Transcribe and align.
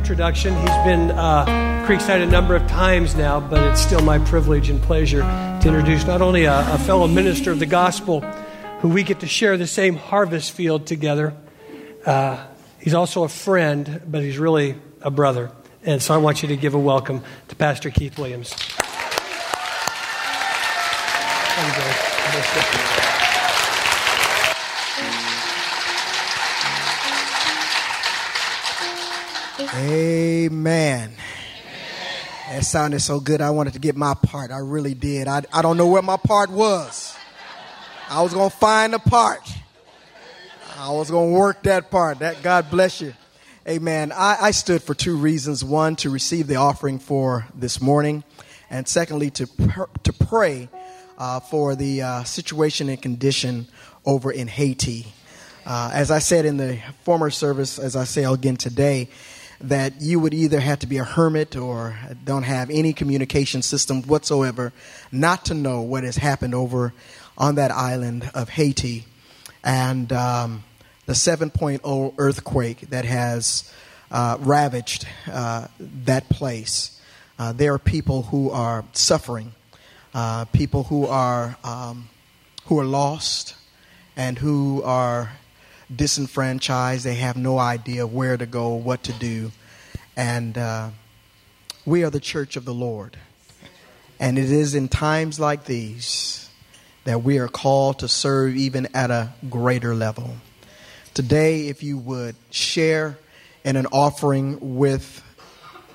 introduction. 0.00 0.56
He's 0.56 0.84
been 0.86 1.10
uh, 1.10 1.44
Creekside 1.86 2.22
a 2.22 2.26
number 2.26 2.56
of 2.56 2.66
times 2.66 3.14
now, 3.14 3.38
but 3.38 3.62
it's 3.64 3.82
still 3.82 4.00
my 4.00 4.18
privilege 4.18 4.70
and 4.70 4.80
pleasure 4.80 5.20
to 5.20 5.68
introduce 5.68 6.06
not 6.06 6.22
only 6.22 6.44
a, 6.44 6.60
a 6.72 6.78
fellow 6.78 7.06
minister 7.06 7.50
of 7.50 7.58
the 7.58 7.66
gospel 7.66 8.22
who 8.80 8.88
we 8.88 9.02
get 9.02 9.20
to 9.20 9.26
share 9.26 9.58
the 9.58 9.66
same 9.66 9.96
harvest 9.96 10.52
field 10.52 10.86
together, 10.86 11.34
uh, 12.06 12.42
he's 12.78 12.94
also 12.94 13.24
a 13.24 13.28
friend, 13.28 14.00
but 14.06 14.22
he's 14.22 14.38
really 14.38 14.74
a 15.02 15.10
brother. 15.10 15.50
And 15.84 16.00
so 16.00 16.14
I 16.14 16.16
want 16.16 16.42
you 16.42 16.48
to 16.48 16.56
give 16.56 16.72
a 16.72 16.78
welcome 16.78 17.22
to 17.48 17.56
Pastor 17.56 17.90
Keith 17.90 18.18
Williams. 18.18 18.54
Amen. 29.72 31.12
That 32.48 32.64
sounded 32.64 32.98
so 32.98 33.20
good. 33.20 33.40
I 33.40 33.50
wanted 33.50 33.74
to 33.74 33.78
get 33.78 33.94
my 33.94 34.14
part. 34.14 34.50
I 34.50 34.58
really 34.58 34.94
did. 34.94 35.28
I, 35.28 35.42
I 35.52 35.62
don't 35.62 35.76
know 35.76 35.86
where 35.86 36.02
my 36.02 36.16
part 36.16 36.50
was. 36.50 37.16
I 38.08 38.20
was 38.22 38.34
going 38.34 38.50
to 38.50 38.56
find 38.56 38.92
the 38.92 38.98
part. 38.98 39.48
I 40.76 40.90
was 40.90 41.08
going 41.08 41.32
to 41.32 41.38
work 41.38 41.62
that 41.62 41.88
part. 41.88 42.18
That 42.18 42.42
God 42.42 42.68
bless 42.68 43.00
you. 43.00 43.14
Amen. 43.68 44.10
I, 44.10 44.38
I 44.40 44.50
stood 44.50 44.82
for 44.82 44.94
two 44.94 45.16
reasons. 45.16 45.62
One, 45.62 45.94
to 45.96 46.10
receive 46.10 46.48
the 46.48 46.56
offering 46.56 46.98
for 46.98 47.46
this 47.54 47.80
morning. 47.80 48.24
And 48.70 48.88
secondly, 48.88 49.30
to, 49.30 49.46
to 50.02 50.12
pray 50.12 50.68
uh, 51.16 51.38
for 51.38 51.76
the 51.76 52.02
uh, 52.02 52.24
situation 52.24 52.88
and 52.88 53.00
condition 53.00 53.68
over 54.04 54.32
in 54.32 54.48
Haiti. 54.48 55.06
Uh, 55.64 55.92
as 55.94 56.10
I 56.10 56.18
said 56.18 56.44
in 56.44 56.56
the 56.56 56.80
former 57.04 57.30
service, 57.30 57.78
as 57.78 57.94
I 57.94 58.02
say 58.02 58.24
again 58.24 58.56
today, 58.56 59.08
that 59.60 60.00
you 60.00 60.18
would 60.18 60.32
either 60.32 60.60
have 60.60 60.78
to 60.78 60.86
be 60.86 60.98
a 60.98 61.04
hermit 61.04 61.56
or 61.56 61.98
don't 62.24 62.44
have 62.44 62.70
any 62.70 62.92
communication 62.92 63.62
system 63.62 64.02
whatsoever 64.02 64.72
not 65.12 65.44
to 65.44 65.54
know 65.54 65.82
what 65.82 66.02
has 66.02 66.16
happened 66.16 66.54
over 66.54 66.92
on 67.36 67.56
that 67.56 67.70
island 67.70 68.30
of 68.34 68.48
Haiti 68.48 69.04
and 69.62 70.12
um, 70.12 70.64
the 71.06 71.12
7.0 71.12 72.14
earthquake 72.18 72.80
that 72.90 73.04
has 73.04 73.72
uh, 74.10 74.36
ravaged 74.40 75.06
uh, 75.30 75.66
that 75.78 76.28
place. 76.28 77.00
Uh, 77.38 77.52
there 77.52 77.72
are 77.74 77.78
people 77.78 78.22
who 78.22 78.50
are 78.50 78.84
suffering, 78.92 79.52
uh, 80.14 80.44
people 80.46 80.84
who 80.84 81.06
are 81.06 81.56
um, 81.64 82.08
who 82.66 82.78
are 82.78 82.84
lost, 82.84 83.54
and 84.16 84.38
who 84.38 84.82
are 84.84 85.32
disenfranchised. 85.94 87.04
They 87.04 87.16
have 87.16 87.36
no 87.36 87.58
idea 87.58 88.06
where 88.06 88.36
to 88.36 88.46
go, 88.46 88.74
what 88.74 89.02
to 89.04 89.12
do. 89.12 89.52
And 90.16 90.56
uh, 90.56 90.90
we 91.84 92.04
are 92.04 92.10
the 92.10 92.20
church 92.20 92.56
of 92.56 92.64
the 92.64 92.74
Lord. 92.74 93.16
And 94.18 94.38
it 94.38 94.50
is 94.50 94.74
in 94.74 94.88
times 94.88 95.40
like 95.40 95.64
these 95.64 96.48
that 97.04 97.22
we 97.22 97.38
are 97.38 97.48
called 97.48 98.00
to 98.00 98.08
serve 98.08 98.54
even 98.56 98.88
at 98.94 99.10
a 99.10 99.32
greater 99.48 99.94
level. 99.94 100.34
Today, 101.14 101.68
if 101.68 101.82
you 101.82 101.96
would 101.98 102.36
share 102.50 103.18
in 103.64 103.76
an 103.76 103.86
offering 103.86 104.76
with 104.76 105.22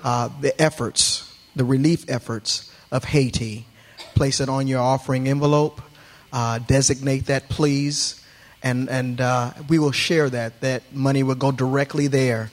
uh, 0.04 0.28
the 0.40 0.60
efforts, 0.60 1.34
the 1.54 1.64
relief 1.64 2.04
efforts 2.08 2.72
of 2.90 3.04
Haiti, 3.04 3.66
place 4.14 4.40
it 4.40 4.48
on 4.48 4.66
your 4.66 4.80
offering 4.80 5.28
envelope. 5.28 5.80
Uh, 6.32 6.58
designate 6.58 7.26
that, 7.26 7.48
please 7.48 8.22
and 8.66 8.88
and 8.88 9.20
uh, 9.20 9.52
we 9.68 9.78
will 9.78 9.92
share 9.92 10.28
that. 10.28 10.60
That 10.60 10.82
money 10.92 11.22
will 11.22 11.36
go 11.36 11.52
directly 11.52 12.08
there, 12.08 12.50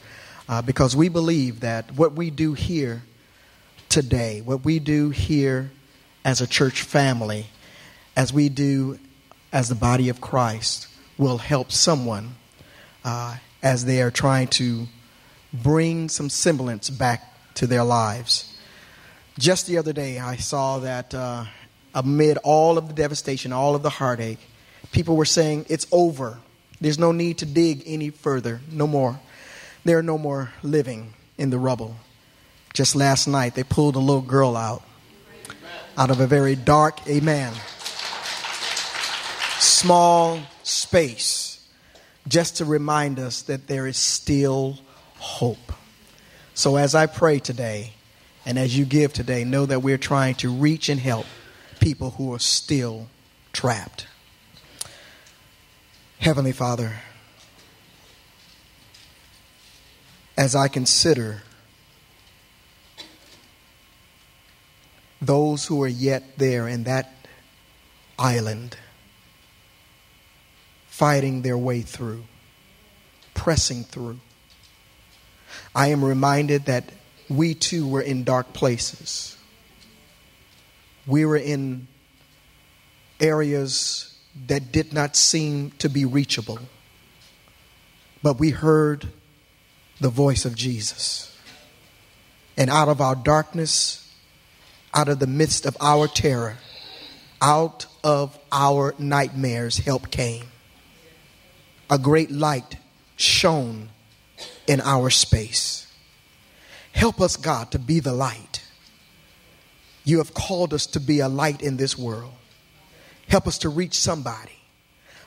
uh, 0.47 0.62
because 0.62 0.96
we 0.96 1.09
believe 1.09 1.62
that 1.62 1.91
what 1.96 2.13
we 2.13 2.29
do 2.29 2.53
here 2.53 3.01
today, 3.90 4.41
what 4.41 4.63
we 4.63 4.78
do 4.78 5.09
here 5.09 5.72
as 6.24 6.40
a 6.40 6.47
church 6.47 6.84
family, 6.84 7.47
as 8.16 8.31
we 8.31 8.47
do 8.47 9.00
as 9.51 9.69
the 9.69 9.75
body 9.75 10.09
of 10.09 10.22
Christ, 10.22 10.88
will 11.18 11.40
help 11.40 11.72
someone 11.72 12.35
uh, 13.03 13.38
as 13.63 13.85
they 13.85 14.00
are 14.01 14.12
trying 14.12 14.50
to 14.50 14.88
bring 15.51 16.09
some 16.09 16.30
semblance 16.30 16.91
back 16.91 17.22
to 17.56 17.66
their 17.66 17.84
lives. 17.84 18.56
Just 19.40 19.66
the 19.66 19.80
other 19.80 19.94
day, 19.94 20.19
I 20.19 20.35
saw 20.35 20.78
that 20.80 21.16
uh, 21.16 21.45
amid 21.95 22.38
all 22.44 22.78
of 22.78 22.88
the 22.88 22.94
devastation, 22.94 23.51
all 23.51 23.74
of 23.74 23.81
the 23.81 23.90
heartache 23.90 24.40
people 24.93 25.17
were 25.17 25.25
saying, 25.25 25.65
It's 25.67 25.87
over. 25.91 26.39
There's 26.79 26.99
no 26.99 27.11
need 27.11 27.39
to 27.39 27.45
dig 27.45 27.83
any 27.85 28.09
further. 28.09 28.61
No 28.71 28.87
more. 28.87 29.19
There 29.83 29.97
are 29.97 30.03
no 30.03 30.17
more 30.17 30.53
living 30.63 31.13
in 31.37 31.49
the 31.49 31.59
rubble. 31.59 31.97
Just 32.73 32.95
last 32.95 33.27
night, 33.27 33.55
they 33.55 33.63
pulled 33.63 33.95
a 33.95 33.99
little 33.99 34.21
girl 34.21 34.55
out 34.55 34.83
out 35.97 36.09
of 36.09 36.19
a 36.19 36.27
very 36.27 36.55
dark, 36.55 37.07
amen, 37.07 37.53
small 39.59 40.39
space, 40.63 41.63
just 42.27 42.57
to 42.57 42.65
remind 42.65 43.19
us 43.19 43.43
that 43.43 43.67
there 43.67 43.85
is 43.85 43.97
still 43.97 44.79
hope. 45.19 45.71
So, 46.55 46.77
as 46.77 46.95
I 46.95 47.05
pray 47.05 47.39
today, 47.39 47.93
and 48.45 48.57
as 48.57 48.77
you 48.77 48.85
give 48.85 49.13
today, 49.13 49.43
know 49.43 49.65
that 49.65 49.81
we're 49.81 49.97
trying 49.97 50.35
to 50.35 50.51
reach 50.51 50.89
and 50.89 50.99
help 50.99 51.25
people 51.79 52.11
who 52.11 52.33
are 52.33 52.39
still 52.39 53.07
trapped. 53.51 54.07
Heavenly 56.23 56.53
Father, 56.53 57.01
as 60.38 60.56
I 60.56 60.69
consider 60.69 61.44
those 65.22 65.66
who 65.66 65.83
are 65.83 65.88
yet 65.89 66.23
there 66.38 66.69
in 66.69 66.85
that 66.85 67.13
island, 68.17 68.78
fighting 70.88 71.41
their 71.41 71.57
way 71.57 71.81
through, 71.81 72.23
pressing 73.33 73.83
through, 73.83 74.22
I 75.75 75.88
am 75.88 76.06
reminded 76.06 76.67
that 76.67 76.85
we 77.28 77.53
too 77.53 77.85
were 77.85 78.01
in 78.01 78.23
dark 78.23 78.53
places. 78.53 79.35
We 81.06 81.25
were 81.25 81.35
in 81.35 81.89
areas 83.19 84.12
that 84.47 84.71
did 84.71 84.94
not 84.94 85.16
seem 85.16 85.71
to 85.79 85.89
be 85.89 86.05
reachable. 86.05 86.59
But 88.21 88.39
we 88.39 88.49
heard 88.49 89.07
the 89.99 90.09
voice 90.09 90.45
of 90.45 90.55
Jesus. 90.55 91.38
And 92.57 92.69
out 92.69 92.89
of 92.89 93.01
our 93.01 93.16
darkness, 93.16 94.11
out 94.94 95.09
of 95.09 95.19
the 95.19 95.27
midst 95.27 95.66
of 95.66 95.75
our 95.81 96.07
terror, 96.07 96.57
out 97.41 97.85
of 98.03 98.38
our 98.51 98.95
nightmares, 98.97 99.77
help 99.79 100.11
came. 100.11 100.45
A 101.89 101.97
great 101.97 102.31
light 102.31 102.77
shone 103.15 103.89
in 104.67 104.81
our 104.81 105.09
space. 105.09 105.88
Help 106.94 107.19
us, 107.19 107.35
God, 107.35 107.71
to 107.71 107.79
be 107.79 108.00
the 108.00 108.13
light. 108.13 108.63
You 110.05 110.19
have 110.19 110.33
called 110.33 110.73
us 110.73 110.85
to 110.88 111.00
be 111.00 111.19
a 111.19 111.27
light 111.27 111.61
in 111.61 111.77
this 111.77 111.97
world. 111.97 112.33
Help 113.28 113.47
us 113.47 113.57
to 113.59 113.69
reach 113.69 113.95
somebody. 113.95 114.51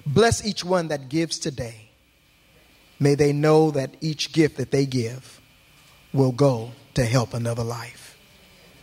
Bless 0.06 0.44
each 0.46 0.64
one 0.64 0.88
that 0.88 1.08
gives 1.08 1.38
today. 1.38 1.90
May 3.00 3.14
they 3.14 3.32
know 3.32 3.70
that 3.72 3.96
each 4.00 4.32
gift 4.32 4.56
that 4.56 4.70
they 4.70 4.86
give 4.86 5.40
will 6.12 6.32
go 6.32 6.70
to 6.94 7.04
help 7.04 7.34
another 7.34 7.64
life. 7.64 8.16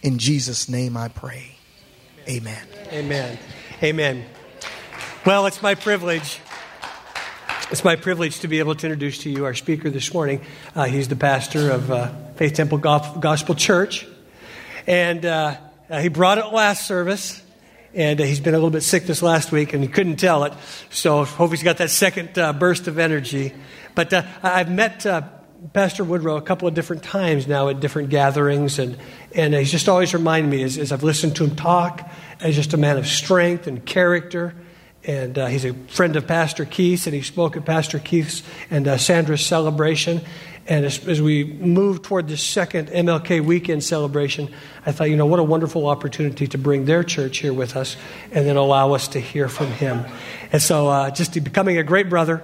In 0.02 0.20
Jesus' 0.20 0.68
name 0.70 0.98
I 0.98 1.08
pray. 1.08 1.56
Amen. 2.28 2.68
Amen. 2.92 3.40
Amen. 3.82 4.26
Well, 5.26 5.46
it's 5.46 5.62
my 5.62 5.76
privilege. 5.76 6.40
It's 7.72 7.84
my 7.84 7.96
privilege 7.96 8.42
to 8.42 8.48
be 8.48 8.60
able 8.60 8.76
to 8.76 8.86
introduce 8.86 9.20
to 9.20 9.30
you 9.30 9.46
our 9.46 9.54
speaker 9.54 9.90
this 9.90 10.14
morning. 10.14 10.42
Uh, 10.76 10.84
he's 10.84 11.08
the 11.08 11.16
pastor 11.16 11.72
of 11.72 11.90
uh, 11.90 12.12
Faith 12.36 12.54
Temple 12.54 12.78
Gospel 12.78 13.56
Church. 13.56 14.06
And 14.86 15.26
uh, 15.26 15.58
he 16.02 16.10
brought 16.10 16.38
it 16.38 16.48
last 16.48 16.86
service 16.86 17.43
and 17.94 18.19
uh, 18.19 18.24
he's 18.24 18.40
been 18.40 18.54
a 18.54 18.57
little 18.57 18.69
bit 18.69 18.84
sick 18.84 19.06
this 19.06 19.22
last 19.22 19.51
week, 19.51 19.74
and 19.74 19.84
he 19.84 19.90
couldn't 19.90 20.18
tell 20.18 20.44
it. 20.44 20.54
So 20.90 21.24
hope 21.25 21.51
he's 21.51 21.63
got 21.63 21.78
that 21.78 21.90
second 21.90 22.38
uh, 22.38 22.54
burst 22.54 22.88
of 22.88 23.00
energy. 23.00 23.54
But 23.95 24.13
uh, 24.13 24.24
I've 24.42 24.72
met 24.72 25.06
uh, 25.06 25.22
Pastor 25.72 26.04
Woodrow 26.04 26.38
a 26.38 26.42
couple 26.42 26.68
of 26.68 26.74
different 26.74 27.04
times 27.04 27.48
now 27.48 27.69
at 27.69 27.80
different 27.80 28.10
gatherings, 28.10 28.80
and 28.80 28.98
and 29.34 29.54
he's 29.54 29.72
just 29.72 29.88
always 29.88 30.13
reminded 30.13 30.50
me 30.50 30.63
as, 30.63 30.78
as 30.78 30.92
I've 30.92 31.04
listened 31.04 31.36
to 31.38 31.45
him 31.45 31.56
talk, 31.56 32.10
as 32.40 32.56
just 32.56 32.74
a 32.74 32.78
man 32.78 32.98
of 32.98 33.07
strength 33.07 33.68
and 33.68 33.86
character. 33.86 34.56
And 35.06 35.38
uh, 35.38 35.48
he's 35.48 35.66
a 35.66 35.74
friend 35.74 36.16
of 36.16 36.28
Pastor 36.28 36.64
Keith, 36.64 37.08
and 37.08 37.16
he 37.16 37.22
spoke 37.22 37.58
at 37.58 37.66
Pastor 37.66 38.00
Keith's 38.00 38.42
and 38.70 38.88
uh, 38.88 38.98
Sandra's 38.98 39.46
celebration. 39.46 40.22
And 40.66 40.86
as, 40.86 41.06
as, 41.08 41.22
we 41.22 41.44
move 41.44 42.04
toward 42.04 42.30
the 42.30 42.38
second 42.38 42.88
MLK 42.88 43.44
weekend 43.44 43.84
celebration, 43.84 44.50
I 44.86 44.94
thought, 44.94 45.10
you 45.10 45.18
know, 45.18 45.26
what 45.26 45.40
a 45.40 45.44
wonderful 45.44 45.88
opportunity 45.88 46.48
to 46.48 46.58
bring 46.58 46.86
their 46.86 47.04
church 47.04 47.40
here 47.40 47.52
with 47.54 47.76
us 47.76 47.98
and 48.32 48.48
then 48.48 48.56
allow 48.56 48.94
us 48.94 49.10
to 49.10 49.20
hear 49.20 49.50
from 49.50 49.68
him. 49.68 50.06
And 50.54 50.62
so, 50.62 50.88
uh, 50.88 51.12
just 51.12 51.34
becoming 51.34 51.78
a 51.80 51.84
great 51.84 52.10
brother, 52.10 52.42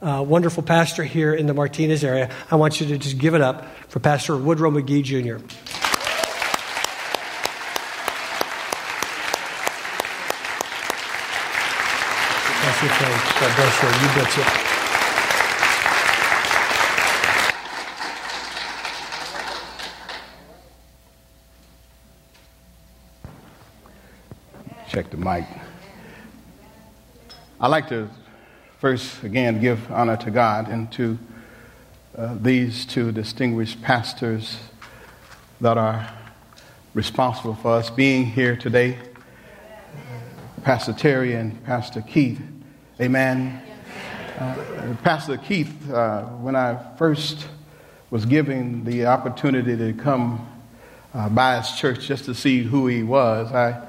uh, 0.00 0.24
wonderful 0.26 0.62
pastor 0.62 1.02
here 1.02 1.34
in 1.34 1.46
the 1.46 1.54
Martinez 1.54 2.04
area. 2.04 2.30
I 2.52 2.54
want 2.54 2.80
you 2.80 2.86
to 2.86 2.98
just 2.98 3.18
give 3.18 3.34
it 3.34 3.40
up 3.40 3.66
for 3.88 3.98
Pastor 3.98 4.36
Woodrow 4.36 4.70
McGee 4.70 5.02
Jr. 5.02 5.44
Bless 12.62 12.75
you. 12.90 13.06
God 13.40 13.56
bless 13.56 13.82
you. 13.82 13.88
You 13.88 14.14
betcha. 14.14 14.72
check 24.88 25.10
the 25.10 25.16
mic. 25.16 25.44
I'd 27.60 27.68
like 27.68 27.88
to 27.88 28.08
first, 28.78 29.22
again, 29.24 29.60
give 29.60 29.90
honor 29.92 30.16
to 30.16 30.30
God 30.30 30.68
and 30.68 30.90
to 30.92 31.18
uh, 32.16 32.36
these 32.40 32.86
two 32.86 33.12
distinguished 33.12 33.82
pastors 33.82 34.58
that 35.60 35.76
are 35.76 36.10
responsible 36.94 37.54
for 37.56 37.72
us 37.72 37.90
being 37.90 38.24
here 38.24 38.56
today 38.56 38.96
Pastor 40.66 40.92
Terry 40.92 41.34
and 41.34 41.62
Pastor 41.64 42.00
Keith. 42.00 42.40
Amen. 42.98 43.60
Uh, 44.38 44.94
Pastor 45.04 45.36
Keith, 45.36 45.90
uh, 45.90 46.22
when 46.22 46.56
I 46.56 46.78
first 46.96 47.46
was 48.10 48.24
given 48.24 48.84
the 48.84 49.04
opportunity 49.04 49.76
to 49.76 49.92
come 49.92 50.48
uh, 51.12 51.28
by 51.28 51.58
his 51.58 51.72
church 51.72 52.06
just 52.06 52.24
to 52.24 52.34
see 52.34 52.62
who 52.62 52.86
he 52.86 53.02
was, 53.02 53.52
I 53.52 53.86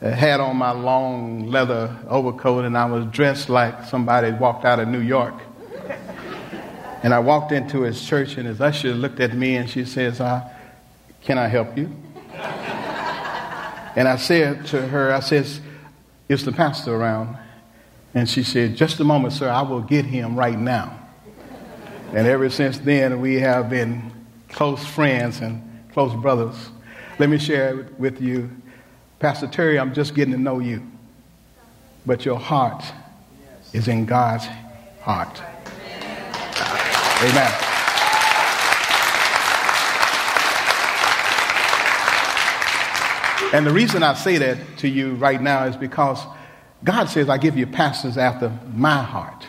had 0.00 0.38
on 0.38 0.56
my 0.58 0.70
long 0.70 1.50
leather 1.50 1.96
overcoat 2.06 2.64
and 2.64 2.78
I 2.78 2.84
was 2.84 3.06
dressed 3.06 3.48
like 3.48 3.82
somebody 3.86 4.30
walked 4.30 4.64
out 4.64 4.78
of 4.78 4.86
New 4.86 5.00
York. 5.00 5.34
And 7.02 7.12
I 7.12 7.18
walked 7.18 7.50
into 7.50 7.80
his 7.80 8.00
church 8.06 8.36
and 8.36 8.46
his 8.46 8.60
usher 8.60 8.94
looked 8.94 9.18
at 9.18 9.34
me 9.34 9.56
and 9.56 9.68
she 9.68 9.84
says, 9.84 10.20
uh, 10.20 10.48
Can 11.22 11.36
I 11.36 11.48
help 11.48 11.76
you? 11.76 11.90
And 13.96 14.06
I 14.06 14.14
said 14.14 14.66
to 14.66 14.86
her, 14.86 15.12
I 15.12 15.18
says, 15.18 15.60
Is 16.28 16.44
the 16.44 16.52
pastor 16.52 16.94
around? 16.94 17.38
And 18.16 18.28
she 18.28 18.42
said, 18.42 18.76
Just 18.76 18.98
a 18.98 19.04
moment, 19.04 19.34
sir, 19.34 19.48
I 19.48 19.60
will 19.60 19.82
get 19.82 20.06
him 20.06 20.36
right 20.36 20.58
now. 20.58 20.98
And 22.14 22.26
ever 22.26 22.48
since 22.48 22.78
then, 22.78 23.20
we 23.20 23.34
have 23.34 23.68
been 23.68 24.10
close 24.48 24.84
friends 24.84 25.40
and 25.40 25.62
close 25.92 26.14
brothers. 26.14 26.70
Let 27.18 27.28
me 27.28 27.36
share 27.38 27.88
with 27.98 28.20
you 28.20 28.50
Pastor 29.18 29.46
Terry, 29.46 29.78
I'm 29.78 29.94
just 29.94 30.14
getting 30.14 30.32
to 30.32 30.40
know 30.40 30.60
you. 30.60 30.82
But 32.06 32.24
your 32.24 32.38
heart 32.38 32.84
is 33.72 33.88
in 33.88 34.04
God's 34.04 34.46
heart. 35.00 35.42
Amen. 37.22 37.52
And 43.54 43.66
the 43.66 43.72
reason 43.72 44.02
I 44.02 44.14
say 44.14 44.38
that 44.38 44.58
to 44.78 44.88
you 44.88 45.14
right 45.14 45.40
now 45.40 45.64
is 45.64 45.76
because 45.76 46.22
God 46.84 47.06
says, 47.06 47.28
I 47.28 47.38
give 47.38 47.56
you 47.56 47.66
pastors 47.66 48.16
after 48.16 48.52
my 48.72 49.02
heart. 49.02 49.46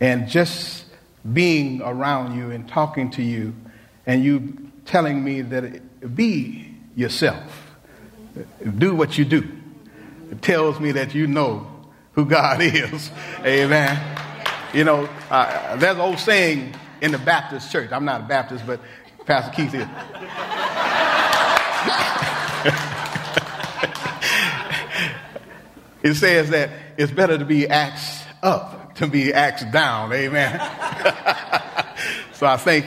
And 0.00 0.28
just 0.28 0.84
being 1.32 1.80
around 1.82 2.36
you 2.36 2.50
and 2.50 2.68
talking 2.68 3.10
to 3.12 3.22
you 3.22 3.54
and 4.06 4.24
you 4.24 4.70
telling 4.84 5.22
me 5.22 5.42
that 5.42 6.14
be 6.16 6.74
yourself 6.96 7.62
do 8.78 8.94
what 8.94 9.18
you 9.18 9.24
do. 9.24 9.48
It 10.30 10.42
tells 10.42 10.80
me 10.80 10.92
that 10.92 11.14
you 11.14 11.26
know 11.26 11.66
who 12.12 12.24
God 12.24 12.60
is. 12.62 13.10
Amen. 13.44 14.18
You 14.72 14.84
know, 14.84 15.08
uh, 15.30 15.76
there's 15.76 15.96
an 15.96 16.00
old 16.00 16.18
saying 16.18 16.74
in 17.00 17.12
the 17.12 17.18
Baptist 17.18 17.70
church. 17.70 17.92
I'm 17.92 18.04
not 18.04 18.22
a 18.22 18.24
Baptist, 18.24 18.66
but 18.66 18.80
Pastor 19.26 19.52
Keith 19.54 19.74
is. 19.74 19.86
it 26.02 26.14
says 26.14 26.50
that 26.50 26.70
it's 26.96 27.12
better 27.12 27.38
to 27.38 27.44
be 27.44 27.68
axed 27.68 28.24
up 28.42 28.82
to 28.96 29.06
be 29.06 29.32
axed 29.32 29.70
down. 29.70 30.12
Amen. 30.12 30.58
so 32.32 32.46
I 32.46 32.56
thank 32.56 32.86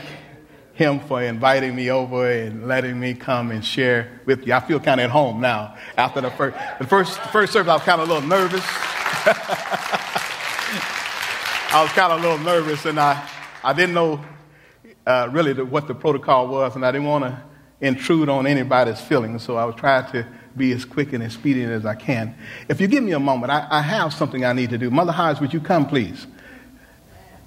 him 0.74 1.00
for 1.02 1.22
inviting 1.24 1.76
me 1.76 1.90
over 1.90 2.30
and 2.30 2.68
letting 2.68 3.00
me 3.00 3.14
come 3.14 3.52
and 3.52 3.64
share 3.64 4.20
with 4.26 4.46
you. 4.46 4.54
I 4.54 4.60
feel 4.60 4.80
kind 4.80 5.00
of 5.00 5.06
at 5.06 5.10
home 5.10 5.40
now 5.42 5.76
after 5.98 6.22
the 6.22 6.32
first, 6.32 6.58
the 6.80 6.88
first, 6.88 7.22
the 7.22 7.30
first 7.30 7.54
service. 7.54 7.70
I 7.70 7.76
was 7.76 7.84
kind 7.84 8.02
of 8.02 8.10
a 8.10 8.14
little 8.14 8.28
nervous. 8.28 8.64
I 11.72 11.82
was 11.82 11.92
kind 11.92 12.14
of 12.14 12.20
a 12.20 12.22
little 12.22 12.46
nervous 12.46 12.86
and 12.86 13.00
I, 13.00 13.28
I 13.64 13.74
didn't 13.74 13.96
know 13.96 14.24
uh, 15.06 15.30
really 15.32 15.54
the, 15.54 15.66
what 15.66 15.88
the 15.88 15.96
protocol 15.96 16.48
was 16.48 16.76
and 16.76 16.86
I 16.86 16.92
didn't 16.92 17.08
want 17.08 17.24
to 17.26 17.42
intrude 17.82 18.30
on 18.30 18.48
anybody's 18.48 19.00
feelings. 19.02 19.44
So 19.44 19.56
I 19.58 19.66
was 19.66 19.76
trying 19.76 20.10
to 20.12 20.28
be 20.58 20.72
as 20.72 20.86
quick 20.86 21.14
and 21.14 21.24
as 21.24 21.34
speedy 21.34 21.64
as 21.64 21.86
I 21.86 21.96
can. 21.96 22.36
If 22.70 22.80
you 22.80 22.88
give 22.88 23.04
me 23.04 23.12
a 23.12 23.20
moment, 23.20 23.52
I, 23.52 23.68
I 23.70 23.82
have 23.82 24.14
something 24.14 24.46
I 24.46 24.54
need 24.54 24.70
to 24.72 24.78
do. 24.78 24.90
Mother 24.90 25.12
Hines, 25.12 25.40
would 25.42 25.54
you 25.54 25.60
come, 25.60 25.88
please? 25.88 26.26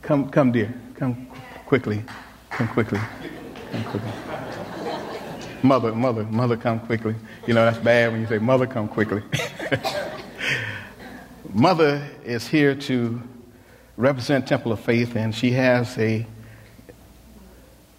Come, 0.02 0.30
come, 0.30 0.52
dear. 0.52 0.72
Come 0.94 1.26
quickly. 1.66 2.04
Come 2.50 2.68
quickly. 2.68 3.00
Come 3.72 3.84
quickly. 3.84 4.10
Mother, 5.62 5.94
mother, 5.94 6.24
mother, 6.24 6.56
come 6.56 6.78
quickly. 6.80 7.14
You 7.46 7.54
know, 7.54 7.64
that's 7.64 7.78
bad 7.78 8.12
when 8.12 8.20
you 8.20 8.26
say, 8.28 8.38
Mother, 8.38 8.66
come 8.66 8.88
quickly. 8.88 9.22
mother 11.52 12.06
is 12.24 12.46
here 12.46 12.76
to 12.76 13.20
represent 13.96 14.46
Temple 14.46 14.70
of 14.70 14.80
Faith, 14.80 15.16
and 15.16 15.34
she 15.34 15.50
has 15.52 15.98
a 15.98 16.24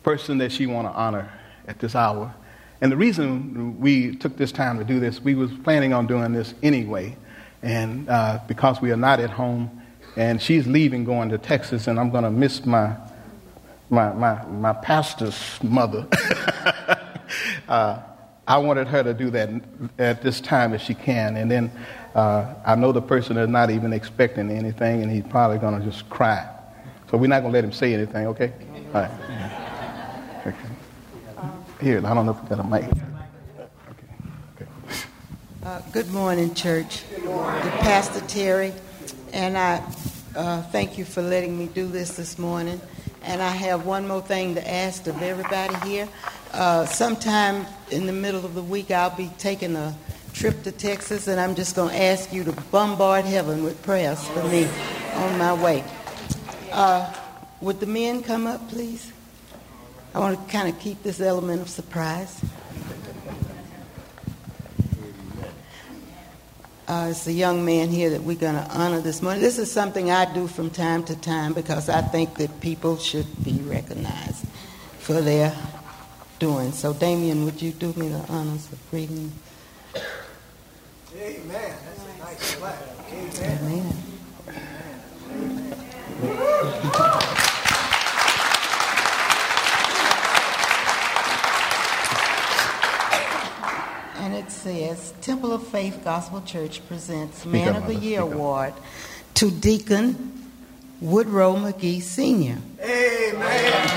person 0.03 0.37
that 0.37 0.51
she 0.53 0.65
want 0.65 0.87
to 0.87 0.93
honor 0.93 1.29
at 1.67 1.79
this 1.79 1.95
hour. 1.95 2.33
And 2.81 2.91
the 2.91 2.97
reason 2.97 3.79
we 3.79 4.15
took 4.15 4.37
this 4.37 4.51
time 4.51 4.77
to 4.79 4.83
do 4.83 4.99
this, 4.99 5.21
we 5.21 5.35
was 5.35 5.51
planning 5.63 5.93
on 5.93 6.07
doing 6.07 6.33
this 6.33 6.53
anyway, 6.63 7.17
and 7.61 8.09
uh, 8.09 8.39
because 8.47 8.81
we 8.81 8.91
are 8.91 8.97
not 8.97 9.19
at 9.19 9.29
home, 9.29 9.81
and 10.15 10.41
she's 10.41 10.65
leaving, 10.65 11.03
going 11.03 11.29
to 11.29 11.37
Texas, 11.37 11.87
and 11.87 11.99
I'm 11.99 12.09
going 12.09 12.23
to 12.23 12.31
miss 12.31 12.65
my 12.65 12.95
my, 13.89 14.13
my, 14.13 14.45
my 14.45 14.73
pastor's 14.73 15.59
mother. 15.63 16.07
uh, 17.67 18.01
I 18.47 18.57
wanted 18.57 18.87
her 18.87 19.03
to 19.03 19.13
do 19.13 19.29
that 19.31 19.49
at 19.97 20.21
this 20.21 20.41
time 20.41 20.73
if 20.73 20.81
she 20.81 20.93
can. 20.93 21.37
And 21.37 21.49
then 21.49 21.71
uh, 22.15 22.53
I 22.65 22.75
know 22.75 22.91
the 22.91 23.01
person 23.01 23.37
is 23.37 23.47
not 23.47 23.69
even 23.69 23.93
expecting 23.93 24.49
anything, 24.49 25.01
and 25.01 25.11
he's 25.11 25.25
probably 25.29 25.57
going 25.57 25.79
to 25.79 25.85
just 25.85 26.09
cry. 26.09 26.47
So 27.09 27.17
we're 27.17 27.27
not 27.27 27.41
going 27.41 27.51
to 27.51 27.57
let 27.57 27.63
him 27.63 27.71
say 27.71 27.93
anything, 27.93 28.27
okay? 28.27 28.53
All 28.93 29.01
right. 29.01 29.55
Okay. 31.79 31.91
Here, 31.91 32.05
I 32.05 32.13
don't 32.13 32.25
know 32.25 32.33
if 32.33 32.43
we 32.43 32.49
got 32.49 32.59
a 32.59 32.63
mic. 32.63 32.83
Uh, 35.63 35.81
good 35.93 36.09
morning, 36.11 36.53
church. 36.53 37.03
Good 37.09 37.23
morning. 37.23 37.71
Pastor 37.79 38.19
Terry, 38.27 38.73
and 39.31 39.57
I 39.57 39.81
uh, 40.35 40.61
thank 40.63 40.97
you 40.97 41.05
for 41.05 41.21
letting 41.21 41.57
me 41.57 41.67
do 41.67 41.87
this 41.87 42.17
this 42.17 42.37
morning. 42.37 42.81
And 43.23 43.41
I 43.41 43.51
have 43.51 43.85
one 43.85 44.09
more 44.09 44.21
thing 44.21 44.55
to 44.55 44.69
ask 44.69 45.07
of 45.07 45.21
everybody 45.21 45.75
here. 45.89 46.09
Uh, 46.51 46.85
sometime 46.85 47.65
in 47.91 48.07
the 48.07 48.13
middle 48.13 48.43
of 48.43 48.55
the 48.55 48.63
week, 48.63 48.91
I'll 48.91 49.15
be 49.15 49.31
taking 49.37 49.77
a 49.77 49.95
trip 50.33 50.63
to 50.63 50.73
Texas, 50.73 51.27
and 51.27 51.39
I'm 51.39 51.55
just 51.55 51.77
going 51.77 51.91
to 51.91 52.01
ask 52.01 52.33
you 52.33 52.43
to 52.43 52.51
bombard 52.71 53.23
heaven 53.23 53.63
with 53.63 53.81
prayers 53.83 54.21
for 54.27 54.43
me 54.49 54.67
on 55.13 55.37
my 55.37 55.53
way. 55.53 55.85
Uh, 56.73 57.13
would 57.61 57.79
the 57.79 57.87
men 57.87 58.21
come 58.21 58.47
up, 58.47 58.67
please? 58.69 59.13
I 60.13 60.19
want 60.19 60.43
to 60.43 60.51
kind 60.51 60.67
of 60.67 60.79
keep 60.79 61.03
this 61.03 61.21
element 61.21 61.61
of 61.61 61.69
surprise. 61.69 62.43
Uh, 66.87 67.09
it's 67.11 67.27
a 67.27 67.31
young 67.31 67.63
man 67.63 67.89
here 67.89 68.09
that 68.09 68.23
we're 68.23 68.35
going 68.35 68.55
to 68.55 68.67
honor 68.71 68.99
this 68.99 69.21
morning. 69.21 69.43
This 69.43 69.59
is 69.59 69.71
something 69.71 70.09
I 70.09 70.33
do 70.33 70.47
from 70.47 70.71
time 70.71 71.03
to 71.03 71.15
time 71.15 71.53
because 71.53 71.87
I 71.87 72.01
think 72.01 72.33
that 72.35 72.59
people 72.61 72.97
should 72.97 73.27
be 73.43 73.59
recognized 73.61 74.47
for 74.97 75.21
their 75.21 75.55
doing. 76.39 76.71
So, 76.71 76.93
Damien, 76.93 77.45
would 77.45 77.61
you 77.61 77.73
do 77.73 77.93
me 77.93 78.07
the 78.07 78.25
honors 78.29 78.71
of 78.71 78.79
reading? 78.91 79.31
Amen. 81.15 81.43
That's 81.51 82.03
a 82.03 82.17
nice 82.17 82.55
clap. 82.55 82.81
Amen. 83.11 83.59
Amen. 83.61 84.03
Amen. 86.23 87.08
And 94.19 94.33
it 94.35 94.51
says 94.51 95.13
Temple 95.21 95.53
of 95.53 95.65
Faith 95.65 96.01
Gospel 96.03 96.41
Church 96.41 96.85
presents 96.87 97.45
Man 97.45 97.75
of 97.75 97.87
the 97.87 97.95
Year 97.95 98.19
Award 98.19 98.73
to 99.35 99.49
Deacon 99.49 100.49
Woodrow 100.99 101.55
McGee 101.55 102.01
Sr. 102.01 102.57
Amen. 102.81 103.87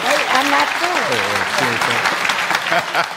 Hey, 0.00 0.24
I'm 0.30 0.50
not 0.50 0.68
through. 3.10 3.16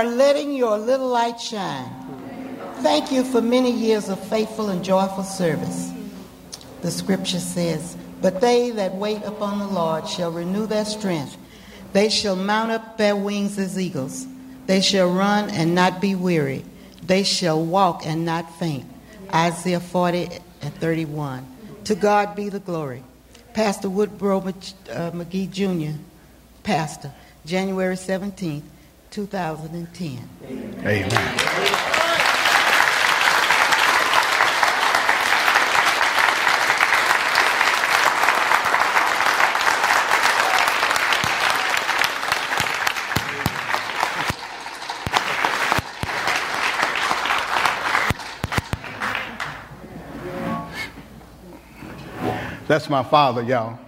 For 0.00 0.06
letting 0.06 0.54
your 0.54 0.78
little 0.78 1.08
light 1.08 1.38
shine. 1.38 1.90
Thank 2.76 3.12
you 3.12 3.22
for 3.22 3.42
many 3.42 3.70
years 3.70 4.08
of 4.08 4.18
faithful 4.28 4.70
and 4.70 4.82
joyful 4.82 5.24
service. 5.24 5.92
The 6.80 6.90
scripture 6.90 7.38
says, 7.38 7.98
But 8.22 8.40
they 8.40 8.70
that 8.70 8.94
wait 8.94 9.22
upon 9.24 9.58
the 9.58 9.66
Lord 9.66 10.08
shall 10.08 10.32
renew 10.32 10.64
their 10.64 10.86
strength. 10.86 11.36
They 11.92 12.08
shall 12.08 12.34
mount 12.34 12.70
up 12.70 12.96
their 12.96 13.14
wings 13.14 13.58
as 13.58 13.78
eagles. 13.78 14.26
They 14.64 14.80
shall 14.80 15.12
run 15.12 15.50
and 15.50 15.74
not 15.74 16.00
be 16.00 16.14
weary. 16.14 16.64
They 17.02 17.22
shall 17.22 17.62
walk 17.62 18.06
and 18.06 18.24
not 18.24 18.58
faint. 18.58 18.86
Isaiah 19.34 19.80
40 19.80 20.30
and 20.62 20.74
31. 20.76 21.46
To 21.84 21.94
God 21.94 22.34
be 22.34 22.48
the 22.48 22.60
glory. 22.60 23.02
Pastor 23.52 23.90
Woodrow 23.90 24.38
uh, 24.38 25.10
McGee 25.10 25.50
Jr., 25.50 25.98
Pastor, 26.62 27.12
January 27.44 27.96
17th, 27.96 28.62
2010. 29.10 30.28
Amen. 30.84 32.00
That's 52.70 52.88
my 52.88 53.02
father, 53.02 53.42
y'all. 53.42 53.80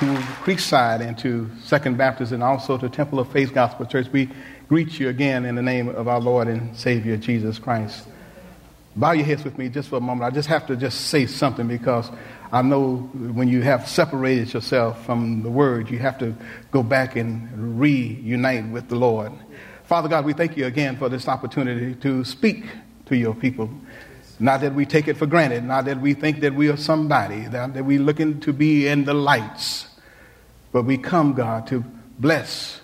To 0.00 0.14
Creekside 0.44 1.00
and 1.00 1.16
to 1.16 1.50
Second 1.62 1.96
Baptist 1.96 2.30
and 2.30 2.42
also 2.42 2.76
to 2.76 2.86
Temple 2.86 3.18
of 3.18 3.32
Faith 3.32 3.54
Gospel 3.54 3.86
Church, 3.86 4.08
we 4.12 4.28
greet 4.68 5.00
you 5.00 5.08
again 5.08 5.46
in 5.46 5.54
the 5.54 5.62
name 5.62 5.88
of 5.88 6.06
our 6.06 6.20
Lord 6.20 6.48
and 6.48 6.76
Savior 6.76 7.16
Jesus 7.16 7.58
Christ. 7.58 8.06
Bow 8.94 9.12
your 9.12 9.24
heads 9.24 9.42
with 9.42 9.56
me 9.56 9.70
just 9.70 9.88
for 9.88 9.96
a 9.96 10.00
moment. 10.00 10.30
I 10.30 10.34
just 10.34 10.48
have 10.48 10.66
to 10.66 10.76
just 10.76 11.06
say 11.06 11.24
something 11.24 11.66
because 11.66 12.10
I 12.52 12.60
know 12.60 12.96
when 12.96 13.48
you 13.48 13.62
have 13.62 13.88
separated 13.88 14.52
yourself 14.52 15.02
from 15.06 15.42
the 15.42 15.48
Word, 15.50 15.88
you 15.88 15.98
have 15.98 16.18
to 16.18 16.34
go 16.72 16.82
back 16.82 17.16
and 17.16 17.80
reunite 17.80 18.68
with 18.68 18.90
the 18.90 18.96
Lord. 18.96 19.32
Father 19.84 20.10
God, 20.10 20.26
we 20.26 20.34
thank 20.34 20.58
you 20.58 20.66
again 20.66 20.98
for 20.98 21.08
this 21.08 21.26
opportunity 21.26 21.94
to 21.94 22.22
speak 22.22 22.66
to 23.06 23.16
your 23.16 23.34
people. 23.34 23.70
Not 24.38 24.60
that 24.60 24.74
we 24.74 24.84
take 24.84 25.08
it 25.08 25.16
for 25.16 25.26
granted, 25.26 25.64
not 25.64 25.86
that 25.86 26.00
we 26.00 26.12
think 26.12 26.40
that 26.40 26.54
we 26.54 26.68
are 26.68 26.76
somebody, 26.76 27.46
that, 27.46 27.72
that 27.72 27.84
we're 27.84 28.00
looking 28.00 28.40
to 28.40 28.52
be 28.52 28.86
in 28.86 29.04
the 29.04 29.14
lights, 29.14 29.85
but 30.76 30.84
we 30.84 30.98
come, 30.98 31.32
God, 31.32 31.66
to 31.68 31.82
bless, 32.18 32.82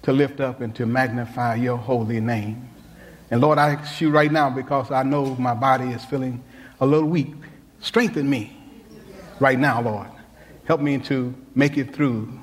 to 0.00 0.10
lift 0.10 0.40
up, 0.40 0.62
and 0.62 0.74
to 0.76 0.86
magnify 0.86 1.56
your 1.56 1.76
holy 1.76 2.18
name. 2.18 2.70
And 3.30 3.42
Lord, 3.42 3.58
I 3.58 3.74
ask 3.74 4.00
you 4.00 4.08
right 4.08 4.32
now 4.32 4.48
because 4.48 4.90
I 4.90 5.02
know 5.02 5.34
my 5.34 5.52
body 5.52 5.90
is 5.90 6.02
feeling 6.02 6.42
a 6.80 6.86
little 6.86 7.10
weak. 7.10 7.34
Strengthen 7.80 8.30
me 8.30 8.56
right 9.38 9.58
now, 9.58 9.82
Lord. 9.82 10.08
Help 10.64 10.80
me 10.80 10.96
to 10.96 11.34
make 11.54 11.76
it 11.76 11.94
through 11.94 12.40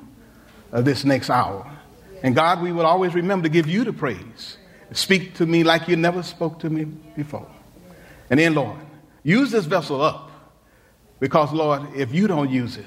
uh, 0.72 0.80
this 0.80 1.04
next 1.04 1.28
hour. 1.28 1.68
And 2.22 2.36
God, 2.36 2.62
we 2.62 2.70
will 2.70 2.86
always 2.86 3.14
remember 3.14 3.48
to 3.48 3.52
give 3.52 3.66
you 3.66 3.82
the 3.82 3.92
praise. 3.92 4.58
Speak 4.92 5.34
to 5.38 5.46
me 5.46 5.64
like 5.64 5.88
you 5.88 5.96
never 5.96 6.22
spoke 6.22 6.60
to 6.60 6.70
me 6.70 6.84
before. 6.84 7.50
And 8.30 8.38
then, 8.38 8.54
Lord, 8.54 8.78
use 9.24 9.50
this 9.50 9.64
vessel 9.64 10.00
up 10.00 10.30
because, 11.18 11.52
Lord, 11.52 11.82
if 11.96 12.14
you 12.14 12.28
don't 12.28 12.48
use 12.48 12.76
it, 12.76 12.86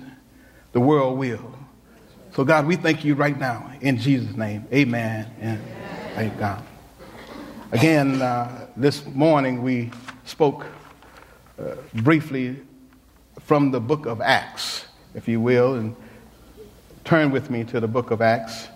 the 0.71 0.79
world 0.79 1.17
will. 1.19 1.57
So, 2.33 2.45
God, 2.45 2.65
we 2.65 2.77
thank 2.77 3.03
you 3.03 3.15
right 3.15 3.37
now 3.37 3.73
in 3.81 3.97
Jesus' 3.97 4.37
name. 4.37 4.65
Amen 4.71 5.29
and 5.41 5.59
thank 6.15 6.39
God. 6.39 6.63
Again, 7.73 8.21
uh, 8.21 8.67
this 8.77 9.05
morning 9.05 9.61
we 9.61 9.91
spoke 10.23 10.65
uh, 11.59 11.75
briefly 11.93 12.61
from 13.41 13.71
the 13.71 13.81
book 13.81 14.05
of 14.05 14.21
Acts, 14.21 14.85
if 15.13 15.27
you 15.27 15.41
will, 15.41 15.75
and 15.75 15.93
turn 17.03 17.31
with 17.31 17.49
me 17.49 17.65
to 17.65 17.81
the 17.81 17.87
book 17.87 18.11
of 18.11 18.21
Acts. 18.21 18.69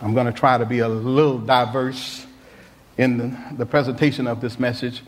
I'm 0.00 0.14
going 0.14 0.26
to 0.26 0.32
try 0.32 0.58
to 0.58 0.64
be 0.64 0.78
a 0.78 0.88
little 0.88 1.38
diverse 1.38 2.24
in 2.96 3.18
the, 3.18 3.56
the 3.56 3.66
presentation 3.66 4.28
of 4.28 4.40
this 4.40 4.60
message, 4.60 5.02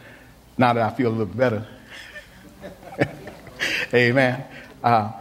now 0.56 0.72
that 0.72 0.82
I 0.82 0.92
feel 0.96 1.10
a 1.10 1.14
little 1.14 1.26
better. 1.26 1.64
Amen. 3.94 4.44
Uh, 4.82 5.12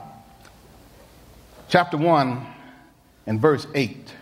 chapter 1.69 1.97
1 1.97 2.45
and 3.25 3.39
verse 3.39 3.67
8. 3.73 4.13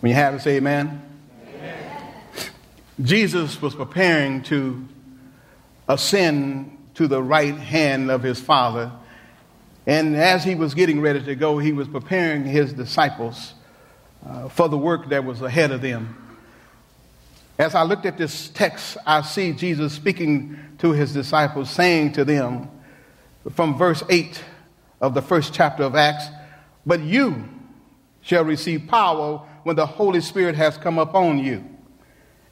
When 0.00 0.10
you 0.10 0.16
have 0.16 0.34
it, 0.34 0.40
say 0.42 0.56
amen. 0.56 1.02
amen. 1.48 2.02
Jesus 3.02 3.60
was 3.60 3.74
preparing 3.74 4.42
to 4.44 4.86
ascend 5.88 6.76
to 6.94 7.08
the 7.08 7.22
right 7.22 7.56
hand 7.56 8.10
of 8.10 8.22
his 8.22 8.40
Father 8.40 8.92
and 9.86 10.16
as 10.16 10.44
he 10.44 10.54
was 10.54 10.74
getting 10.74 11.00
ready 11.00 11.22
to 11.22 11.34
go, 11.34 11.58
he 11.58 11.72
was 11.72 11.88
preparing 11.88 12.44
his 12.44 12.72
disciples 12.72 13.52
uh, 14.26 14.48
for 14.48 14.68
the 14.68 14.78
work 14.78 15.10
that 15.10 15.24
was 15.24 15.42
ahead 15.42 15.70
of 15.72 15.82
them. 15.82 16.16
As 17.58 17.74
I 17.74 17.82
looked 17.82 18.06
at 18.06 18.16
this 18.16 18.48
text, 18.48 18.96
I 19.06 19.22
see 19.22 19.52
Jesus 19.52 19.92
speaking 19.92 20.58
to 20.84 20.92
his 20.92 21.14
disciples, 21.14 21.70
saying 21.70 22.12
to 22.12 22.26
them 22.26 22.68
from 23.54 23.74
verse 23.78 24.02
8 24.10 24.44
of 25.00 25.14
the 25.14 25.22
first 25.22 25.54
chapter 25.54 25.82
of 25.82 25.94
Acts, 25.94 26.26
But 26.84 27.00
you 27.00 27.48
shall 28.20 28.44
receive 28.44 28.86
power 28.86 29.38
when 29.62 29.76
the 29.76 29.86
Holy 29.86 30.20
Spirit 30.20 30.56
has 30.56 30.76
come 30.76 30.98
upon 30.98 31.38
you, 31.38 31.64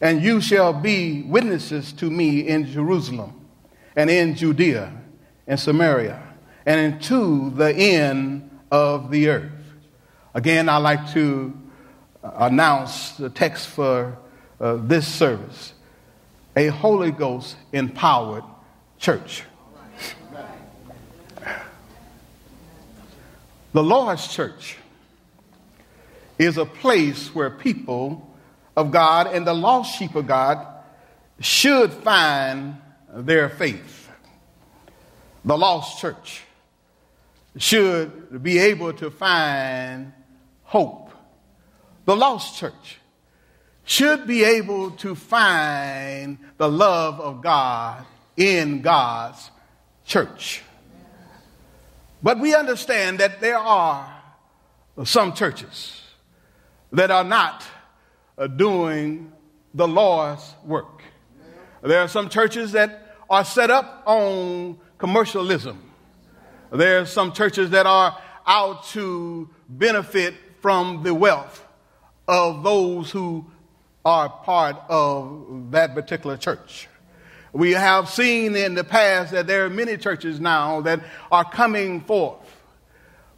and 0.00 0.22
you 0.22 0.40
shall 0.40 0.72
be 0.72 1.24
witnesses 1.24 1.92
to 1.92 2.10
me 2.10 2.48
in 2.48 2.64
Jerusalem 2.64 3.38
and 3.96 4.08
in 4.08 4.34
Judea 4.34 4.90
and 5.46 5.60
Samaria 5.60 6.22
and 6.64 6.80
into 6.94 7.50
the 7.50 7.74
end 7.74 8.50
of 8.70 9.10
the 9.10 9.28
earth. 9.28 9.52
Again, 10.32 10.70
I'd 10.70 10.78
like 10.78 11.12
to 11.12 11.52
announce 12.22 13.10
the 13.10 13.28
text 13.28 13.66
for 13.66 14.16
uh, 14.58 14.76
this 14.76 15.06
service 15.06 15.74
a 16.54 16.68
Holy 16.68 17.10
Ghost 17.10 17.56
empowered 17.72 18.44
church. 18.98 19.44
The 23.72 23.82
Lord's 23.82 24.28
church 24.28 24.76
is 26.38 26.58
a 26.58 26.66
place 26.66 27.34
where 27.34 27.48
people 27.48 28.36
of 28.76 28.90
God 28.90 29.28
and 29.28 29.46
the 29.46 29.54
lost 29.54 29.98
sheep 29.98 30.14
of 30.14 30.26
God 30.26 30.66
should 31.40 31.92
find 31.92 32.76
their 33.12 33.48
faith. 33.48 34.10
The 35.44 35.56
lost 35.56 36.00
church 36.00 36.42
should 37.56 38.42
be 38.42 38.58
able 38.58 38.92
to 38.94 39.10
find 39.10 40.12
hope. 40.64 41.10
The 42.04 42.16
lost 42.16 42.58
church 42.58 42.98
should 43.84 44.26
be 44.26 44.44
able 44.44 44.92
to 44.92 45.14
find 45.14 46.38
the 46.56 46.68
love 46.68 47.20
of 47.20 47.42
God 47.42 48.04
in 48.36 48.80
God's 48.80 49.50
church. 50.04 50.62
But 52.22 52.38
we 52.38 52.54
understand 52.54 53.18
that 53.18 53.40
there 53.40 53.58
are 53.58 54.22
some 55.04 55.32
churches 55.32 56.00
that 56.92 57.10
are 57.10 57.24
not 57.24 57.64
uh, 58.38 58.46
doing 58.46 59.32
the 59.74 59.88
Lord's 59.88 60.54
work. 60.64 61.02
There 61.82 62.00
are 62.00 62.08
some 62.08 62.28
churches 62.28 62.72
that 62.72 63.16
are 63.28 63.44
set 63.44 63.70
up 63.70 64.02
on 64.06 64.78
commercialism. 64.98 65.82
There 66.70 67.00
are 67.00 67.06
some 67.06 67.32
churches 67.32 67.70
that 67.70 67.86
are 67.86 68.16
out 68.46 68.84
to 68.88 69.48
benefit 69.68 70.34
from 70.60 71.02
the 71.02 71.14
wealth 71.14 71.66
of 72.28 72.62
those 72.62 73.10
who 73.10 73.46
are 74.04 74.28
part 74.28 74.76
of 74.88 75.70
that 75.70 75.94
particular 75.94 76.36
church. 76.36 76.88
We 77.52 77.72
have 77.72 78.08
seen 78.08 78.56
in 78.56 78.74
the 78.74 78.84
past 78.84 79.32
that 79.32 79.46
there 79.46 79.64
are 79.66 79.70
many 79.70 79.96
churches 79.96 80.40
now 80.40 80.80
that 80.82 81.00
are 81.30 81.44
coming 81.44 82.00
forth. 82.00 82.38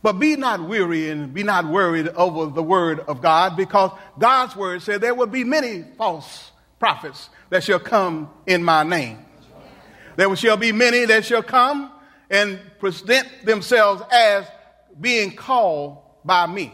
But 0.02 0.14
be 0.14 0.36
not 0.36 0.60
weary 0.62 1.10
and 1.10 1.32
be 1.32 1.42
not 1.42 1.66
worried 1.66 2.08
over 2.08 2.46
the 2.46 2.62
word 2.62 3.00
of 3.00 3.22
God 3.22 3.56
because 3.56 3.90
God's 4.18 4.54
word 4.54 4.82
said 4.82 5.00
there 5.00 5.14
will 5.14 5.26
be 5.26 5.44
many 5.44 5.84
false 5.96 6.52
prophets 6.78 7.30
that 7.50 7.64
shall 7.64 7.78
come 7.80 8.30
in 8.46 8.62
my 8.62 8.82
name. 8.82 9.24
There 10.16 10.34
shall 10.36 10.56
be 10.56 10.72
many 10.72 11.06
that 11.06 11.24
shall 11.24 11.42
come 11.42 11.90
and 12.30 12.60
present 12.78 13.26
themselves 13.44 14.02
as 14.12 14.46
being 15.00 15.34
called 15.34 15.98
by 16.24 16.46
me. 16.46 16.72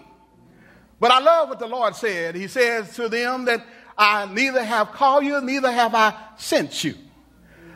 But 0.99 1.11
I 1.11 1.21
love 1.21 1.49
what 1.49 1.59
the 1.59 1.67
Lord 1.67 1.97
said. 1.97 2.35
He 2.35 2.49
says 2.49 2.95
to 2.97 3.09
them 3.09 3.47
that 3.47 3.65
I 4.00 4.25
neither 4.33 4.64
have 4.64 4.92
called 4.92 5.26
you, 5.26 5.42
neither 5.42 5.71
have 5.71 5.95
I 5.95 6.14
sent 6.38 6.85
you. 6.85 6.95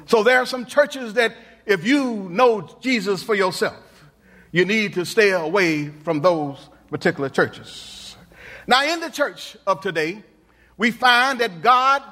So 0.07 0.23
there 0.23 0.39
are 0.39 0.47
some 0.47 0.65
churches 0.65 1.13
that 1.15 1.37
if 1.67 1.87
you 1.87 2.29
know 2.31 2.63
Jesus 2.81 3.23
for 3.23 3.35
yourself, 3.35 3.77
you 4.51 4.65
need 4.65 4.95
to 4.95 5.05
stay 5.05 5.33
away 5.33 5.89
from 5.89 6.23
those 6.23 6.71
particular 6.89 7.29
churches. 7.29 8.17
Now, 8.67 8.91
in 8.91 9.01
the 9.01 9.11
church 9.11 9.55
of 9.67 9.83
today, 9.83 10.23
we 10.79 10.93
find 10.93 11.41
that 11.41 11.61
God 11.61 12.03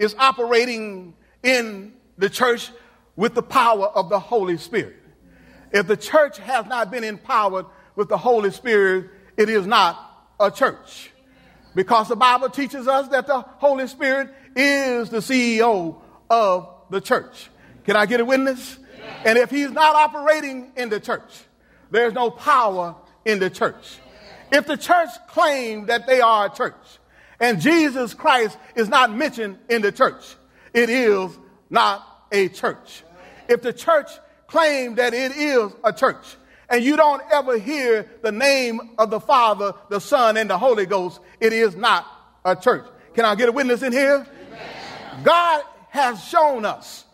is 0.00 0.16
operating 0.18 1.14
in 1.44 1.92
the 2.18 2.28
church 2.28 2.72
with 3.14 3.34
the 3.34 3.42
power 3.42 3.86
of 3.86 4.08
the 4.08 4.18
Holy 4.18 4.56
Spirit. 4.56 4.96
If 5.70 5.86
the 5.86 5.96
church 5.96 6.38
has 6.38 6.66
not 6.66 6.90
been 6.90 7.04
empowered 7.04 7.66
with 7.94 8.08
the 8.08 8.18
Holy 8.18 8.50
Spirit, 8.50 9.10
it 9.36 9.48
is 9.48 9.64
not 9.64 10.26
a 10.40 10.50
church. 10.50 11.12
Because 11.74 12.08
the 12.08 12.16
Bible 12.16 12.50
teaches 12.50 12.88
us 12.88 13.08
that 13.08 13.26
the 13.26 13.40
Holy 13.40 13.86
Spirit 13.86 14.30
is 14.56 15.10
the 15.10 15.18
CEO 15.18 16.00
of 16.28 16.68
the 16.90 17.00
church. 17.00 17.50
Can 17.84 17.96
I 17.96 18.06
get 18.06 18.20
a 18.20 18.24
witness? 18.24 18.78
And 19.24 19.38
if 19.38 19.50
he's 19.50 19.70
not 19.70 19.94
operating 19.94 20.72
in 20.76 20.88
the 20.88 21.00
church, 21.00 21.42
there's 21.90 22.12
no 22.12 22.30
power 22.30 22.96
in 23.24 23.38
the 23.38 23.50
church. 23.50 23.98
If 24.52 24.66
the 24.66 24.76
church 24.76 25.10
claims 25.28 25.86
that 25.86 26.06
they 26.06 26.20
are 26.20 26.46
a 26.46 26.50
church 26.50 26.74
and 27.38 27.60
Jesus 27.60 28.14
Christ 28.14 28.58
is 28.74 28.88
not 28.88 29.14
mentioned 29.14 29.58
in 29.68 29.82
the 29.82 29.92
church, 29.92 30.36
it 30.74 30.90
is 30.90 31.38
not 31.68 32.26
a 32.32 32.48
church. 32.48 33.04
If 33.48 33.62
the 33.62 33.72
church 33.72 34.10
claims 34.46 34.96
that 34.96 35.14
it 35.14 35.32
is 35.36 35.72
a 35.84 35.92
church 35.92 36.36
and 36.70 36.84
you 36.84 36.96
don't 36.96 37.22
ever 37.32 37.58
hear 37.58 38.08
the 38.22 38.30
name 38.30 38.92
of 38.96 39.10
the 39.10 39.20
Father, 39.20 39.74
the 39.88 40.00
Son, 40.00 40.36
and 40.36 40.48
the 40.48 40.56
Holy 40.56 40.86
Ghost, 40.86 41.20
it 41.40 41.52
is 41.52 41.74
not 41.74 42.06
a 42.44 42.54
church. 42.54 42.86
Can 43.14 43.24
I 43.24 43.34
get 43.34 43.48
a 43.48 43.52
witness 43.52 43.82
in 43.82 43.92
here? 43.92 44.24
God 45.24 45.64
has 45.88 46.22
shown 46.24 46.64
us 46.64 47.04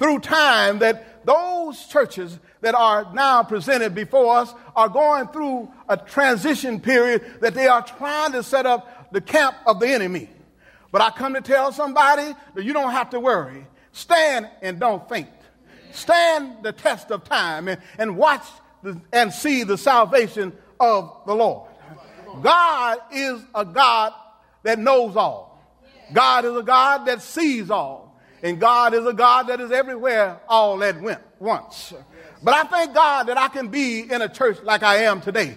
through 0.00 0.18
time 0.18 0.80
that 0.80 1.24
those 1.24 1.86
churches 1.86 2.38
that 2.60 2.74
are 2.74 3.12
now 3.14 3.44
presented 3.44 3.94
before 3.94 4.36
us 4.38 4.52
are 4.74 4.88
going 4.88 5.28
through 5.28 5.70
a 5.88 5.96
transition 5.96 6.80
period 6.80 7.24
that 7.40 7.54
they 7.54 7.68
are 7.68 7.82
trying 7.82 8.32
to 8.32 8.42
set 8.42 8.66
up 8.66 9.12
the 9.12 9.20
camp 9.20 9.54
of 9.66 9.78
the 9.78 9.88
enemy. 9.88 10.28
But 10.90 11.02
I 11.02 11.10
come 11.10 11.34
to 11.34 11.40
tell 11.40 11.72
somebody 11.72 12.34
that 12.54 12.64
you 12.64 12.72
don't 12.72 12.92
have 12.92 13.10
to 13.10 13.20
worry. 13.20 13.66
Stand 13.92 14.48
and 14.60 14.80
don't 14.80 15.08
faint. 15.08 15.28
Stand 15.92 16.64
the 16.64 16.72
test 16.72 17.12
of 17.12 17.22
time 17.22 17.68
and, 17.68 17.80
and 17.96 18.16
watch 18.16 18.44
and 19.12 19.32
see 19.32 19.64
the 19.64 19.78
salvation 19.78 20.52
of 20.80 21.22
the 21.26 21.34
Lord. 21.34 21.70
God 22.42 22.98
is 23.12 23.40
a 23.54 23.64
God 23.64 24.12
that 24.62 24.78
knows 24.78 25.16
all. 25.16 25.60
God 26.12 26.44
is 26.44 26.56
a 26.56 26.62
God 26.62 27.06
that 27.06 27.22
sees 27.22 27.70
all. 27.70 28.20
And 28.42 28.60
God 28.60 28.92
is 28.92 29.06
a 29.06 29.14
God 29.14 29.44
that 29.44 29.60
is 29.60 29.72
everywhere 29.72 30.38
all 30.48 30.84
at 30.84 30.96
once. 31.40 31.94
But 32.42 32.54
I 32.54 32.64
thank 32.64 32.94
God 32.94 33.24
that 33.28 33.38
I 33.38 33.48
can 33.48 33.68
be 33.68 34.00
in 34.00 34.20
a 34.20 34.28
church 34.28 34.58
like 34.62 34.82
I 34.82 35.04
am 35.04 35.22
today, 35.22 35.56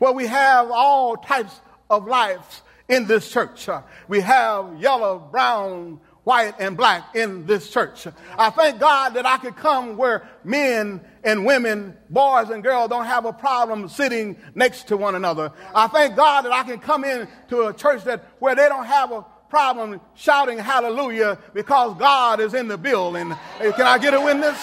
where 0.00 0.10
we 0.10 0.26
have 0.26 0.70
all 0.72 1.16
types 1.16 1.60
of 1.88 2.08
lives 2.08 2.62
in 2.88 3.06
this 3.06 3.30
church. 3.30 3.68
We 4.08 4.20
have 4.20 4.80
yellow, 4.80 5.20
brown, 5.20 6.00
white 6.26 6.54
and 6.58 6.76
black 6.76 7.14
in 7.14 7.46
this 7.46 7.70
church. 7.70 8.08
I 8.36 8.50
thank 8.50 8.80
God 8.80 9.10
that 9.14 9.24
I 9.24 9.38
could 9.38 9.54
come 9.54 9.96
where 9.96 10.28
men 10.42 11.00
and 11.22 11.46
women, 11.46 11.96
boys 12.10 12.50
and 12.50 12.64
girls 12.64 12.90
don't 12.90 13.04
have 13.04 13.26
a 13.26 13.32
problem 13.32 13.88
sitting 13.88 14.36
next 14.52 14.88
to 14.88 14.96
one 14.96 15.14
another. 15.14 15.52
I 15.72 15.86
thank 15.86 16.16
God 16.16 16.42
that 16.42 16.50
I 16.50 16.64
can 16.64 16.80
come 16.80 17.04
in 17.04 17.28
to 17.50 17.68
a 17.68 17.72
church 17.72 18.02
that 18.04 18.24
where 18.40 18.56
they 18.56 18.68
don't 18.68 18.86
have 18.86 19.12
a 19.12 19.24
problem 19.48 20.00
shouting 20.16 20.58
hallelujah 20.58 21.38
because 21.54 21.96
God 21.96 22.40
is 22.40 22.54
in 22.54 22.66
the 22.66 22.76
building. 22.76 23.32
Can 23.60 23.82
I 23.82 23.96
get 23.96 24.12
a 24.12 24.20
witness? 24.20 24.58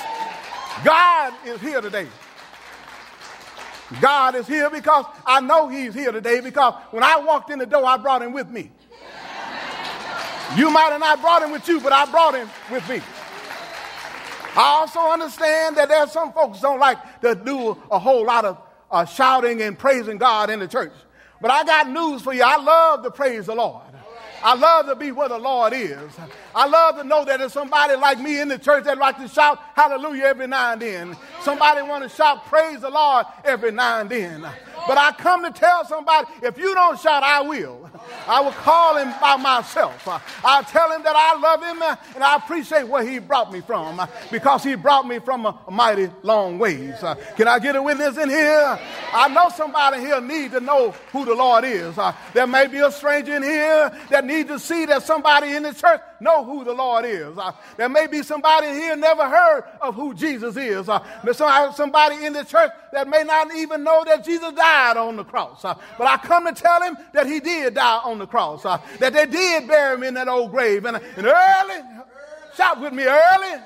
God 0.83 1.33
is 1.45 1.61
here 1.61 1.79
today. 1.79 2.09
God 4.01 4.35
is 4.35 4.47
here 4.47 4.69
because 4.69 5.05
I 5.25 5.39
know 5.39 5.69
He's 5.69 5.93
here 5.93 6.11
today 6.11 6.41
because 6.41 6.73
when 6.91 7.03
I 7.03 7.19
walked 7.19 7.51
in 7.51 7.59
the 7.59 7.65
door, 7.65 7.85
I 7.85 7.95
brought 7.95 8.21
Him 8.21 8.33
with 8.33 8.49
me. 8.49 8.69
You 10.55 10.69
might 10.69 10.91
have 10.91 10.99
not 10.99 11.21
brought 11.21 11.41
him 11.41 11.51
with 11.51 11.67
you, 11.67 11.79
but 11.79 11.91
I 11.91 12.05
brought 12.09 12.35
him 12.35 12.49
with 12.71 12.87
me. 12.87 13.01
I 14.55 14.61
also 14.61 14.99
understand 14.99 15.77
that 15.77 15.89
there's 15.89 16.11
some 16.11 16.31
folks 16.31 16.61
don't 16.61 16.79
like 16.79 17.21
to 17.21 17.33
do 17.33 17.75
a 17.89 17.97
whole 17.97 18.23
lot 18.25 18.45
of 18.45 18.57
uh, 18.91 19.03
shouting 19.05 19.63
and 19.63 19.77
praising 19.77 20.17
God 20.17 20.51
in 20.51 20.59
the 20.59 20.67
church. 20.67 20.93
But 21.41 21.49
I 21.49 21.63
got 21.63 21.89
news 21.89 22.21
for 22.21 22.33
you. 22.33 22.43
I 22.43 22.57
love 22.57 23.03
to 23.03 23.09
praise 23.11 23.47
the 23.47 23.55
Lord. 23.55 23.81
I 24.43 24.53
love 24.55 24.85
to 24.85 24.95
be 24.95 25.11
where 25.11 25.29
the 25.29 25.39
Lord 25.39 25.73
is. 25.73 26.11
I 26.55 26.67
love 26.67 26.97
to 26.97 27.03
know 27.03 27.25
that 27.25 27.39
there's 27.39 27.53
somebody 27.53 27.95
like 27.95 28.19
me 28.19 28.39
in 28.39 28.47
the 28.47 28.59
church 28.59 28.83
that 28.85 28.97
like 28.97 29.17
to 29.17 29.27
shout 29.27 29.59
hallelujah 29.75 30.25
every 30.25 30.47
now 30.47 30.73
and 30.73 30.81
then. 30.81 31.17
Somebody 31.41 31.81
want 31.81 32.03
to 32.03 32.09
shout 32.09 32.45
praise 32.45 32.81
the 32.81 32.89
Lord 32.89 33.25
every 33.43 33.71
now 33.71 34.01
and 34.01 34.09
then. 34.09 34.41
But 34.87 34.97
I 34.97 35.11
come 35.13 35.43
to 35.43 35.51
tell 35.51 35.85
somebody, 35.85 36.27
if 36.41 36.57
you 36.57 36.73
don't 36.73 36.99
shout, 36.99 37.23
I 37.23 37.41
will. 37.41 37.89
I 38.27 38.41
will 38.41 38.51
call 38.51 38.97
him 38.97 39.13
by 39.21 39.37
myself. 39.37 40.07
I'll 40.43 40.63
tell 40.63 40.91
him 40.91 41.03
that 41.03 41.15
I 41.15 41.39
love 41.39 41.63
him 41.63 41.81
and 42.15 42.23
I 42.23 42.35
appreciate 42.35 42.87
where 42.87 43.03
he 43.03 43.19
brought 43.19 43.51
me 43.51 43.61
from 43.61 44.01
because 44.31 44.63
he 44.63 44.75
brought 44.75 45.07
me 45.07 45.19
from 45.19 45.45
a, 45.45 45.57
mighty 45.71 46.09
long 46.21 46.59
ways. 46.59 46.95
Can 47.35 47.47
I 47.47 47.59
get 47.59 47.75
a 47.75 47.81
witness 47.81 48.17
in 48.17 48.29
here? 48.29 48.79
I 49.13 49.27
know 49.29 49.49
somebody 49.55 50.01
here 50.01 50.19
need 50.21 50.51
to 50.51 50.59
know 50.59 50.91
who 51.11 51.25
the 51.25 51.33
Lord 51.33 51.63
is. 51.63 51.95
There 52.33 52.47
may 52.47 52.67
be 52.67 52.79
a 52.79 52.91
stranger 52.91 53.35
in 53.35 53.43
here 53.43 53.91
that 54.09 54.25
needs 54.25 54.49
to 54.49 54.59
see 54.59 54.85
that 54.85 55.03
somebody 55.03 55.53
in 55.55 55.63
the 55.63 55.73
church 55.73 56.01
know 56.23 56.43
who 56.43 56.63
the 56.63 56.73
Lord 56.73 57.05
is. 57.05 57.37
There 57.77 57.89
may 57.89 58.07
be 58.07 58.23
somebody 58.23 58.67
here 58.67 58.95
never 58.95 59.27
heard 59.29 59.65
of 59.81 59.95
who 59.95 60.13
Jesus 60.13 60.57
is. 60.57 60.89
There's 61.23 61.37
somebody 61.75 62.25
in 62.25 62.33
the 62.33 62.43
church 62.43 62.71
that 62.91 63.07
may 63.07 63.23
not 63.23 63.53
even 63.55 63.83
know 63.83 64.03
that 64.05 64.23
Jesus 64.23 64.53
died 64.53 64.97
on 64.97 65.15
the 65.15 65.23
cross. 65.23 65.61
But 65.61 66.07
I 66.07 66.17
come 66.17 66.45
to 66.45 66.53
tell 66.53 66.81
him 66.81 66.97
that 67.13 67.27
he 67.27 67.39
did 67.39 67.75
die 67.75 68.01
on 68.03 68.19
the 68.19 68.27
cross, 68.27 68.65
uh, 68.65 68.79
that 68.99 69.13
they 69.13 69.25
did 69.25 69.67
bury 69.67 69.95
him 69.95 70.03
in 70.03 70.13
that 70.15 70.27
old 70.27 70.51
grave. 70.51 70.85
And, 70.85 70.97
and 70.97 71.25
early, 71.25 71.81
shout 72.55 72.79
with 72.79 72.93
me, 72.93 73.03
early 73.03 73.61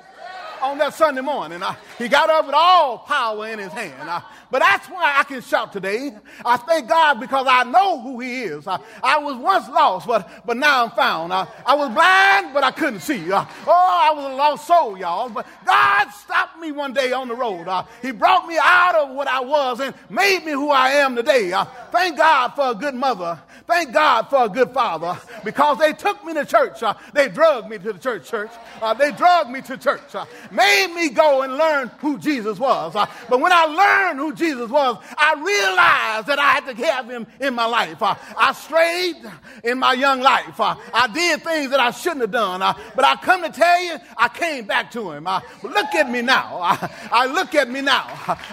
on 0.62 0.78
that 0.80 0.94
Sunday 0.94 1.22
morning, 1.22 1.62
uh, 1.62 1.76
he 1.98 2.08
got 2.08 2.30
up 2.30 2.46
with 2.46 2.56
all 2.56 3.00
power 3.00 3.48
in 3.48 3.60
his 3.60 3.72
hand. 3.72 4.10
Uh, 4.10 4.22
but 4.50 4.60
that's 4.60 4.88
why 4.88 5.16
I 5.18 5.24
can 5.24 5.42
shout 5.42 5.74
today. 5.74 6.12
I 6.46 6.58
thank 6.58 6.88
God 6.88 7.20
because 7.20 7.46
I 7.50 7.64
know 7.64 8.02
who 8.02 8.20
He 8.20 8.44
is. 8.44 8.68
I, 8.68 8.80
I 9.04 9.20
was 9.20 9.36
once 9.36 9.68
lost, 9.68 10.08
but, 10.08 10.30
but 10.46 10.58
now 10.58 10.86
I'm 10.86 10.92
found. 10.92 11.34
I, 11.34 11.48
I 11.66 11.76
was 11.76 11.90
blind, 11.90 12.54
but 12.54 12.64
I 12.64 12.72
couldn't 12.72 13.02
see. 13.02 13.32
Uh, 13.32 13.46
oh, 13.68 14.10
I 14.12 14.14
was 14.16 14.26
a 14.26 14.36
lost 14.36 14.68
soul, 14.68 14.98
y'all. 14.98 15.30
But 15.30 15.48
God 15.66 16.10
stopped 16.10 16.60
me 16.60 16.72
one 16.72 16.94
day 16.94 17.12
on 17.12 17.28
the 17.28 17.36
road. 17.36 17.68
Uh, 17.68 17.84
he 18.02 18.12
brought 18.12 18.48
me 18.48 18.58
out 18.62 18.96
of 18.96 19.16
what 19.16 19.28
I 19.28 19.42
was 19.42 19.80
and 19.80 19.94
made 20.10 20.46
me 20.46 20.52
who 20.52 20.70
I 20.70 20.90
am 20.92 21.16
today. 21.16 21.52
Uh, 21.52 21.66
thank 21.92 22.18
God 22.18 22.50
for 22.50 22.72
a 22.72 22.76
good 22.76 22.96
mother. 22.96 23.40
Thank 23.66 23.92
God 23.92 24.30
for 24.30 24.46
a 24.46 24.50
good 24.50 24.72
father 24.72 25.20
because 25.44 25.78
they 25.78 25.92
took 25.92 26.24
me 26.24 26.34
to 26.36 26.46
church. 26.46 26.82
Uh, 26.82 26.94
they 27.14 27.28
drugged 27.28 27.70
me 27.70 27.78
to 27.80 27.92
the 27.92 28.00
church, 28.00 28.30
church. 28.30 28.52
Uh, 28.82 28.94
they 28.94 29.12
drugged 29.12 29.50
me 29.50 29.62
to 29.64 29.78
church. 29.78 30.16
Uh, 30.16 30.26
made 30.52 30.94
me 30.96 31.10
go 31.10 31.42
and 31.42 31.58
learn 31.58 31.92
who 32.00 32.18
Jesus 32.18 32.60
was. 32.60 32.94
but 32.94 33.42
when 33.42 33.52
I 33.52 33.66
learned 33.66 34.20
who 34.20 34.34
Jesus 34.38 34.70
was, 34.70 34.98
I 35.18 35.34
realized 35.34 36.28
that 36.28 36.40
I 36.40 36.54
had 36.54 36.66
to 36.68 36.86
have 36.86 37.10
him 37.10 37.28
in 37.40 37.54
my 37.54 37.66
life. 37.66 38.02
Uh, 38.02 38.16
I 38.38 38.54
strayed 38.54 39.18
in 39.64 39.80
my 39.80 39.94
young 39.94 40.22
life. 40.22 40.60
Uh, 40.60 40.76
I 40.94 41.08
did 41.08 41.44
things 41.44 41.72
that 41.72 41.80
I 41.80 41.92
shouldn't 41.92 42.22
have 42.22 42.32
done. 42.32 42.62
Uh, 42.62 42.74
but 42.96 43.06
I 43.06 43.16
come 43.16 43.44
to 43.44 43.50
tell 43.50 43.84
you, 43.84 43.98
I 44.18 44.28
came 44.30 44.66
back 44.66 44.92
to 44.92 45.12
him. 45.12 45.28
Uh, 45.28 45.42
look 45.64 45.94
at 45.96 46.10
me 46.10 46.22
now. 46.22 46.60
Uh, 46.62 46.88
I 47.12 47.26
look 47.26 47.56
at 47.56 47.70
me 47.70 47.82
now. 47.82 48.06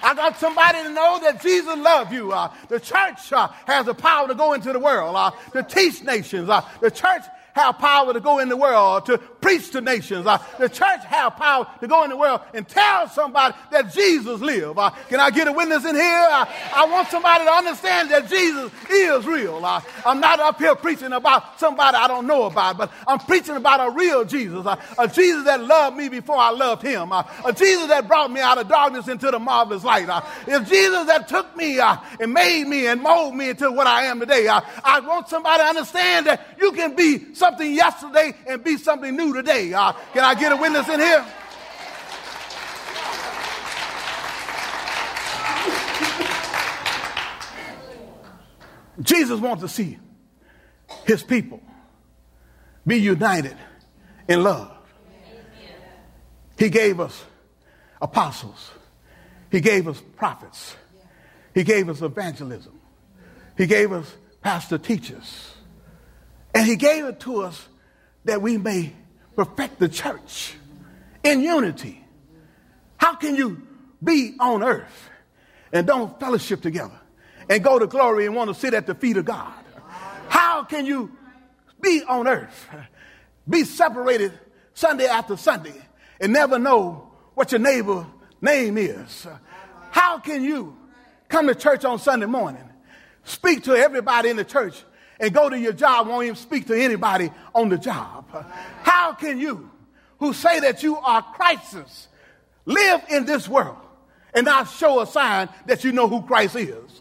I 0.02 0.14
got 0.14 0.38
somebody 0.38 0.82
to 0.82 0.90
know 0.90 1.20
that 1.22 1.40
Jesus 1.40 1.76
loves 1.78 2.12
you. 2.12 2.32
Uh, 2.32 2.52
the 2.68 2.80
church 2.80 3.30
has 3.66 3.86
the 3.86 3.94
power 3.94 4.28
to 4.28 4.34
go 4.34 4.52
into 4.52 4.72
the 4.72 4.78
world, 4.78 5.32
to 5.52 5.62
teach 5.62 6.02
nations. 6.02 6.48
the 6.80 6.90
church 6.90 7.22
have 7.54 7.78
power 7.78 8.12
to 8.12 8.20
go 8.20 8.40
in 8.40 8.48
the 8.48 8.56
world 8.56 9.06
to 9.06 9.16
preach 9.18 9.70
to 9.70 9.80
nations. 9.80 10.26
Uh, 10.26 10.38
the 10.58 10.68
church 10.68 11.04
have 11.04 11.36
power 11.36 11.66
to 11.80 11.86
go 11.86 12.02
in 12.02 12.10
the 12.10 12.16
world 12.16 12.40
and 12.52 12.66
tell 12.66 13.08
somebody 13.08 13.54
that 13.70 13.92
Jesus 13.92 14.40
lives. 14.40 14.74
Uh, 14.76 14.90
can 15.08 15.20
I 15.20 15.30
get 15.30 15.46
a 15.46 15.52
witness 15.52 15.84
in 15.84 15.94
here? 15.94 16.28
Uh, 16.30 16.46
I 16.74 16.86
want 16.90 17.08
somebody 17.08 17.44
to 17.44 17.50
understand 17.50 18.10
that 18.10 18.28
Jesus 18.28 18.72
is 18.90 19.26
real. 19.26 19.64
Uh, 19.64 19.80
I'm 20.04 20.18
not 20.18 20.40
up 20.40 20.58
here 20.58 20.74
preaching 20.74 21.12
about 21.12 21.60
somebody 21.60 21.96
I 21.96 22.08
don't 22.08 22.26
know 22.26 22.44
about, 22.44 22.76
but 22.76 22.90
I'm 23.06 23.20
preaching 23.20 23.56
about 23.56 23.86
a 23.86 23.90
real 23.96 24.24
Jesus, 24.24 24.66
uh, 24.66 24.76
a 24.98 25.06
Jesus 25.06 25.44
that 25.44 25.62
loved 25.62 25.96
me 25.96 26.08
before 26.08 26.36
I 26.36 26.50
loved 26.50 26.82
him, 26.82 27.12
uh, 27.12 27.22
a 27.44 27.52
Jesus 27.52 27.86
that 27.88 28.08
brought 28.08 28.32
me 28.32 28.40
out 28.40 28.58
of 28.58 28.68
darkness 28.68 29.06
into 29.06 29.30
the 29.30 29.38
marvelous 29.38 29.84
light. 29.84 30.08
It's 30.46 30.68
Jesus 30.68 31.06
that 31.06 31.28
took 31.28 31.56
me 31.56 31.78
and 31.78 32.32
made 32.32 32.66
me 32.66 32.88
and 32.88 33.00
molded 33.00 33.38
me 33.38 33.50
into 33.50 33.70
what 33.70 33.86
I 33.86 34.04
am 34.04 34.18
today. 34.20 34.48
I 34.48 35.00
want 35.00 35.28
somebody 35.28 35.62
to 35.62 35.68
understand 35.68 36.26
that 36.26 36.56
you 36.60 36.72
can 36.72 36.96
be 36.96 37.34
something 37.44 37.74
yesterday 37.74 38.34
and 38.46 38.64
be 38.64 38.78
something 38.78 39.14
new 39.14 39.34
today. 39.34 39.72
Uh, 39.74 39.92
can 40.14 40.24
I 40.24 40.34
get 40.34 40.50
a 40.52 40.56
witness 40.56 40.88
in 40.88 40.98
here? 40.98 41.26
Jesus 49.02 49.40
wants 49.40 49.62
to 49.62 49.68
see 49.68 49.98
his 51.04 51.22
people 51.22 51.60
be 52.86 52.96
united 52.96 53.56
in 54.26 54.42
love. 54.42 54.70
He 56.56 56.70
gave 56.70 56.98
us 56.98 57.24
apostles. 58.00 58.70
He 59.50 59.60
gave 59.60 59.86
us 59.86 60.00
prophets. 60.16 60.76
He 61.52 61.62
gave 61.62 61.90
us 61.90 62.00
evangelism. 62.00 62.80
He 63.58 63.66
gave 63.66 63.92
us 63.92 64.10
pastor 64.40 64.78
teachers. 64.78 65.54
And 66.54 66.66
he 66.66 66.76
gave 66.76 67.04
it 67.04 67.20
to 67.20 67.42
us 67.42 67.68
that 68.24 68.40
we 68.40 68.56
may 68.56 68.92
perfect 69.36 69.80
the 69.80 69.88
church 69.88 70.54
in 71.22 71.40
unity. 71.40 72.04
How 72.96 73.16
can 73.16 73.34
you 73.34 73.60
be 74.02 74.36
on 74.38 74.62
earth 74.62 75.10
and 75.72 75.86
don't 75.86 76.18
fellowship 76.20 76.62
together 76.62 76.98
and 77.50 77.62
go 77.62 77.78
to 77.78 77.86
glory 77.86 78.26
and 78.26 78.34
want 78.34 78.48
to 78.48 78.54
sit 78.54 78.72
at 78.72 78.86
the 78.86 78.94
feet 78.94 79.16
of 79.16 79.24
God? 79.24 79.52
How 80.28 80.64
can 80.64 80.86
you 80.86 81.10
be 81.80 82.02
on 82.08 82.26
earth, 82.28 82.68
be 83.48 83.64
separated 83.64 84.32
Sunday 84.72 85.06
after 85.06 85.36
Sunday, 85.36 85.74
and 86.20 86.32
never 86.32 86.58
know 86.58 87.10
what 87.34 87.52
your 87.52 87.58
neighbor 87.58 88.06
name 88.40 88.78
is? 88.78 89.26
How 89.90 90.18
can 90.18 90.42
you 90.42 90.76
come 91.28 91.48
to 91.48 91.54
church 91.54 91.84
on 91.84 91.98
Sunday 91.98 92.26
morning, 92.26 92.62
speak 93.24 93.64
to 93.64 93.74
everybody 93.74 94.30
in 94.30 94.36
the 94.36 94.44
church, 94.44 94.82
and 95.24 95.32
go 95.32 95.48
to 95.48 95.58
your 95.58 95.72
job, 95.72 96.06
won't 96.06 96.24
even 96.24 96.36
speak 96.36 96.66
to 96.66 96.74
anybody 96.78 97.30
on 97.54 97.70
the 97.70 97.78
job? 97.78 98.26
How 98.82 99.14
can 99.14 99.40
you, 99.40 99.70
who 100.18 100.34
say 100.34 100.60
that 100.60 100.82
you 100.82 100.98
are 100.98 101.22
Christ's, 101.22 102.08
live 102.66 103.00
in 103.10 103.24
this 103.24 103.48
world 103.48 103.78
and 104.34 104.44
not 104.44 104.68
show 104.68 105.00
a 105.00 105.06
sign 105.06 105.48
that 105.66 105.82
you 105.82 105.92
know 105.92 106.08
who 106.08 106.22
Christ 106.22 106.56
is? 106.56 107.00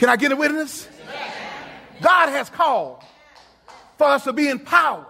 Can 0.00 0.08
I 0.08 0.16
get 0.16 0.32
a 0.32 0.36
witness? 0.36 0.88
God 2.00 2.30
has 2.30 2.50
called 2.50 3.04
for 3.96 4.08
us 4.08 4.24
to 4.24 4.32
be 4.32 4.48
empowered 4.48 5.06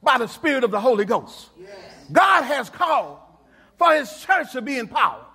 by 0.00 0.18
the 0.18 0.28
Spirit 0.28 0.62
of 0.62 0.70
the 0.70 0.80
Holy 0.80 1.04
Ghost. 1.04 1.50
God 2.12 2.42
has 2.42 2.70
called 2.70 3.18
for 3.76 3.92
His 3.92 4.20
church 4.20 4.52
to 4.52 4.62
be 4.62 4.78
empowered 4.78 5.26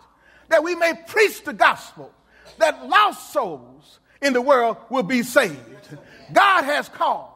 that 0.48 0.64
we 0.64 0.76
may 0.76 0.94
preach 1.08 1.44
the 1.44 1.52
gospel, 1.52 2.10
that 2.58 2.88
lost 2.88 3.34
souls 3.34 4.00
in 4.22 4.32
the 4.32 4.42
world 4.42 4.78
will 4.90 5.04
be 5.04 5.24
saved. 5.24 5.60
God 6.34 6.63
has 6.63 6.89
called 6.89 7.32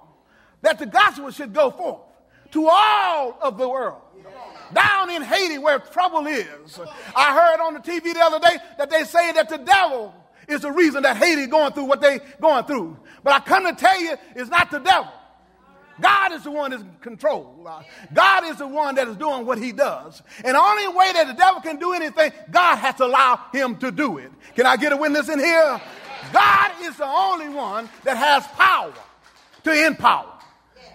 that 0.62 0.80
the 0.80 0.86
gospel 0.86 1.32
should 1.32 1.54
go 1.54 1.72
forth 1.72 2.02
to 2.52 2.68
all 2.68 3.38
of 3.42 3.58
the 3.58 3.68
world. 3.68 4.02
Down 4.74 5.10
in 5.10 5.22
Haiti, 5.22 5.58
where 5.58 5.80
trouble 5.80 6.28
is. 6.28 6.80
I 7.16 7.34
heard 7.34 7.62
on 7.66 7.74
the 7.74 7.80
TV 7.80 8.14
the 8.14 8.22
other 8.22 8.40
day 8.40 8.58
that 8.78 8.90
they 8.90 9.04
say 9.04 9.34
that 9.34 9.50
the 9.50 9.58
devil 9.58 10.14
is 10.48 10.62
the 10.62 10.72
reason 10.72 11.04
that 11.04 11.18
Haiti 11.18 11.48
going 11.48 11.74
through 11.74 11.86
what 11.86 12.02
they 12.02 12.20
going 12.40 12.64
through. 12.66 12.98
But 13.24 13.34
I 13.34 13.40
come 13.40 13.66
to 13.66 13.74
tell 13.74 14.02
you, 14.02 14.16
it's 14.36 14.50
not 14.50 14.72
the 14.72 14.80
devil. 14.80 15.12
God 16.00 16.34
is 16.34 16.44
the 16.44 16.52
one 16.52 16.72
that's 16.72 16.84
in 16.84 16.92
control. 17.02 17.70
God 18.14 18.46
is 18.46 18.58
the 18.58 18.68
one 18.68 18.96
that 18.96 19.08
is 19.08 19.16
doing 19.18 19.46
what 19.46 19.60
he 19.60 19.72
does. 19.72 20.22
And 20.44 20.56
the 20.56 20.60
only 20.60 20.88
way 20.88 21.12
that 21.14 21.28
the 21.28 21.34
devil 21.34 21.62
can 21.62 21.78
do 21.78 21.94
anything, 21.94 22.32
God 22.50 22.78
has 22.78 22.96
to 22.96 23.06
allow 23.06 23.40
him 23.54 23.78
to 23.78 23.92
do 23.92 24.18
it. 24.18 24.32
Can 24.56 24.66
I 24.66 24.78
get 24.78 24.94
a 24.94 24.98
witness 24.98 25.30
in 25.30 25.40
here? 25.40 25.82
God 26.34 26.72
is 26.82 26.98
the 26.98 27.06
only 27.06 27.50
one 27.50 27.90
that 28.04 28.18
has 28.18 28.46
power 28.48 28.94
to 29.64 29.88
empower. 29.88 30.32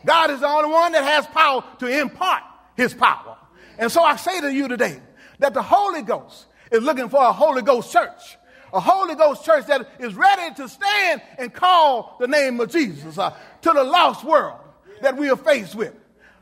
God 0.05 0.31
is 0.31 0.41
the 0.41 0.49
only 0.49 0.71
one 0.71 0.93
that 0.93 1.05
has 1.05 1.27
power 1.27 1.65
to 1.81 1.87
impart 1.87 2.43
his 2.77 2.95
power. 2.95 3.37
And 3.79 3.91
so 3.91 4.03
I 4.03 4.17
say 4.17 4.41
to 4.41 4.53
you 4.53 4.69
today 4.69 5.01
that 5.39 5.55
the 5.55 5.63
Holy 5.63 6.03
Ghost 6.03 6.47
is 6.71 6.83
looking 6.83 7.09
for 7.09 7.23
a 7.23 7.33
Holy 7.33 7.63
Ghost 7.63 7.93
church. 7.93 8.37
A 8.73 8.81
Holy 8.81 9.15
Ghost 9.15 9.45
church 9.45 9.67
that 9.67 9.89
is 9.99 10.15
ready 10.15 10.55
to 10.57 10.69
stand 10.69 11.23
and 11.39 11.53
call 11.53 12.17
the 12.21 12.27
name 12.27 12.61
of 12.61 12.71
Jesus 12.71 13.19
uh, 13.19 13.35
to 13.63 13.73
the 13.73 13.85
lost 13.85 14.25
world 14.25 14.59
that 15.03 15.17
we 15.17 15.31
are 15.31 15.37
faced 15.37 15.75
with. 15.75 15.95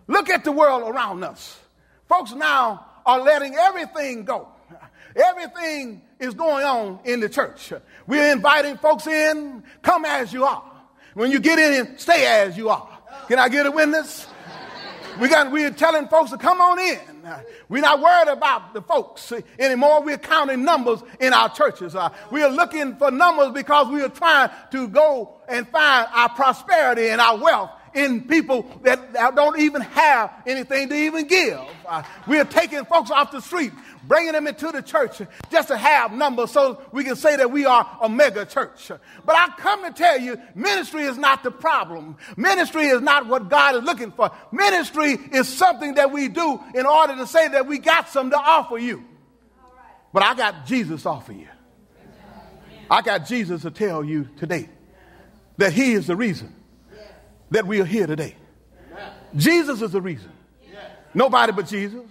Look 0.07 0.29
at 0.29 0.44
the 0.44 0.53
world 0.53 0.83
around 0.83 1.23
us. 1.25 1.59
Folks 2.09 2.33
now 2.33 2.87
are 3.07 3.20
letting 3.20 3.55
everything 3.55 4.25
go. 4.25 4.49
Everything 5.16 6.03
is 6.18 6.35
going 6.35 6.64
on 6.64 6.98
in 7.05 7.20
the 7.20 7.29
church. 7.29 7.72
We're 8.07 8.33
inviting 8.33 8.77
folks 8.79 9.07
in, 9.07 9.62
come 9.83 10.05
as 10.05 10.33
you 10.33 10.44
are. 10.44 10.64
When 11.14 11.31
you 11.31 11.38
get 11.38 11.59
in, 11.59 11.96
stay 11.98 12.27
as 12.27 12.57
you 12.57 12.68
are. 12.68 12.88
Can 13.29 13.38
I 13.38 13.48
get 13.48 13.66
a 13.66 13.70
witness? 13.70 14.27
We 15.20 15.29
got, 15.29 15.53
we're 15.53 15.70
telling 15.70 16.09
folks 16.09 16.33
to 16.33 16.38
come 16.38 16.61
on 16.61 16.79
in. 16.81 16.98
We're 17.68 17.83
not 17.83 18.00
worried 18.00 18.29
about 18.29 18.74
the 18.74 18.83
folks 18.83 19.33
anymore. 19.59 20.03
We're 20.03 20.18
counting 20.18 20.64
numbers 20.64 21.00
in 21.20 21.33
our 21.33 21.48
churches. 21.48 21.94
Uh, 21.94 22.11
we 22.31 22.42
are 22.42 22.50
looking 22.50 22.96
for 22.96 23.11
numbers 23.11 23.53
because 23.53 23.88
we 23.88 24.03
are 24.03 24.09
trying 24.09 24.50
to 24.72 24.88
go 24.88 25.37
and 25.48 25.68
find 25.68 26.09
our 26.12 26.29
prosperity 26.31 27.09
and 27.09 27.20
our 27.20 27.38
wealth 27.38 27.70
in 27.94 28.22
people 28.22 28.66
that, 28.83 29.12
don't 29.35 29.59
even 29.59 29.80
have 29.83 30.33
anything 30.46 30.88
to 30.88 30.94
even 30.94 31.26
give. 31.26 31.61
Uh, 31.87 32.02
we 32.26 32.38
are 32.38 32.44
taking 32.44 32.85
folks 32.85 33.11
off 33.11 33.30
the 33.30 33.40
street, 33.40 33.72
bringing 34.07 34.33
them 34.33 34.46
into 34.46 34.70
the 34.70 34.83
church 34.83 35.22
just 35.50 35.68
to 35.68 35.76
have 35.76 36.12
numbers 36.12 36.50
so 36.50 36.83
we 36.92 37.04
can 37.04 37.16
say 37.16 37.37
that 37.37 37.50
we 37.50 37.64
are 37.64 37.98
a 38.02 38.09
mega 38.09 38.44
church. 38.44 38.88
But 39.24 39.37
I 39.37 39.48
come 39.59 39.85
to 39.85 39.92
tell 39.92 40.18
you, 40.18 40.40
ministry 40.54 41.04
is 41.04 41.16
not 41.16 41.42
the 41.42 41.50
problem. 41.50 42.16
Ministry 42.37 42.87
is 42.87 43.00
not 43.00 43.26
what 43.26 43.48
God 43.48 43.76
is 43.76 43.83
looking 43.83 44.11
for. 44.11 44.30
Ministry 44.52 45.12
is 45.33 45.48
something 45.48 45.94
that 45.94 46.11
we 46.11 46.28
do 46.28 46.61
in 46.74 46.87
order 46.87 47.16
to 47.16 47.26
say 47.26 47.48
that 47.48 47.66
we 47.66 47.78
got 47.78 48.09
something 48.09 48.33
to 48.33 48.44
offer 48.44 48.78
you. 48.78 49.04
But 50.12 50.22
I 50.22 50.35
got 50.35 50.66
Jesus 50.66 51.02
to 51.02 51.11
offer 51.11 51.33
you. 51.33 51.48
I 52.90 53.02
got 53.02 53.26
Jesus 53.26 53.62
to 53.62 53.70
tell 53.70 54.04
you 54.04 54.28
today 54.37 54.68
that 55.57 55.72
He 55.72 55.92
is 55.92 56.07
the 56.07 56.16
reason 56.16 56.54
that 57.55 57.67
we 57.67 57.81
are 57.81 57.85
here 57.85 58.07
today. 58.07 58.35
Jesus 59.37 59.81
is 59.81 59.93
the 59.93 60.01
reason. 60.01 60.31
Nobody 61.14 61.53
but 61.53 61.67
Jesus. 61.67 62.03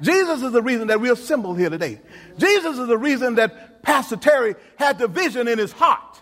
Jesus 0.00 0.42
is 0.42 0.52
the 0.52 0.62
reason 0.62 0.88
that 0.88 1.00
we're 1.00 1.12
assembled 1.12 1.58
here 1.58 1.70
today. 1.70 2.00
Jesus 2.36 2.76
is 2.76 2.86
the 2.86 2.98
reason 2.98 3.36
that 3.36 3.82
Pastor 3.82 4.16
Terry 4.16 4.56
had 4.76 4.98
the 4.98 5.08
vision 5.08 5.48
in 5.48 5.58
his 5.58 5.72
heart 5.72 6.20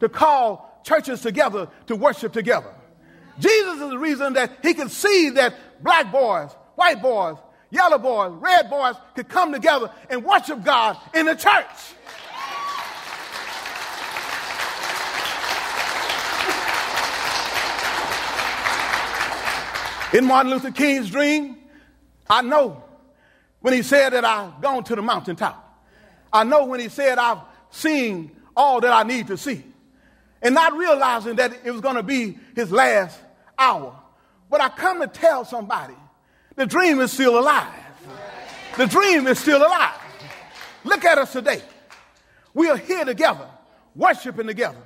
to 0.00 0.08
call 0.08 0.80
churches 0.84 1.20
together 1.20 1.68
to 1.88 1.96
worship 1.96 2.32
together. 2.32 2.72
Jesus 3.38 3.74
is 3.74 3.90
the 3.90 3.98
reason 3.98 4.34
that 4.34 4.58
he 4.62 4.74
could 4.74 4.90
see 4.90 5.30
that 5.30 5.54
black 5.82 6.12
boys, 6.12 6.50
white 6.76 7.02
boys, 7.02 7.36
yellow 7.70 7.98
boys, 7.98 8.32
red 8.40 8.70
boys 8.70 8.94
could 9.16 9.28
come 9.28 9.52
together 9.52 9.90
and 10.08 10.24
worship 10.24 10.62
God 10.64 10.96
in 11.14 11.26
the 11.26 11.34
church. 11.34 11.66
In 20.12 20.26
Martin 20.26 20.52
Luther 20.52 20.70
King's 20.70 21.10
dream, 21.10 21.56
I 22.28 22.42
know 22.42 22.84
when 23.60 23.72
he 23.72 23.82
said 23.82 24.10
that 24.10 24.24
I've 24.24 24.60
gone 24.60 24.84
to 24.84 24.96
the 24.96 25.02
mountaintop. 25.02 25.58
I 26.32 26.44
know 26.44 26.66
when 26.66 26.80
he 26.80 26.88
said 26.88 27.18
I've 27.18 27.38
seen 27.70 28.30
all 28.56 28.80
that 28.80 28.92
I 28.92 29.02
need 29.04 29.28
to 29.28 29.38
see. 29.38 29.64
And 30.42 30.54
not 30.54 30.76
realizing 30.76 31.36
that 31.36 31.52
it 31.64 31.70
was 31.70 31.80
going 31.80 31.96
to 31.96 32.02
be 32.02 32.38
his 32.54 32.70
last 32.72 33.18
hour. 33.58 33.98
But 34.50 34.60
I 34.60 34.68
come 34.68 35.00
to 35.00 35.06
tell 35.06 35.44
somebody 35.44 35.94
the 36.56 36.66
dream 36.66 37.00
is 37.00 37.12
still 37.12 37.38
alive. 37.38 37.72
The 38.76 38.86
dream 38.86 39.26
is 39.26 39.38
still 39.38 39.60
alive. 39.60 39.98
Look 40.84 41.04
at 41.04 41.18
us 41.18 41.32
today. 41.32 41.62
We 42.54 42.68
are 42.68 42.76
here 42.76 43.04
together, 43.04 43.46
worshiping 43.94 44.46
together, 44.46 44.82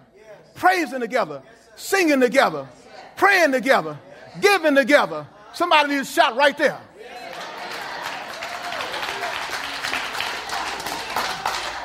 praising 0.55 1.01
together, 1.01 1.43
singing 1.75 2.21
together, 2.21 2.69
praying 3.17 3.53
together, 3.53 3.99
giving 4.41 4.75
together. 4.75 5.27
Somebody 5.55 5.95
needs 5.95 6.11
a 6.11 6.13
shout 6.13 6.37
right 6.37 6.57
there. 6.57 6.81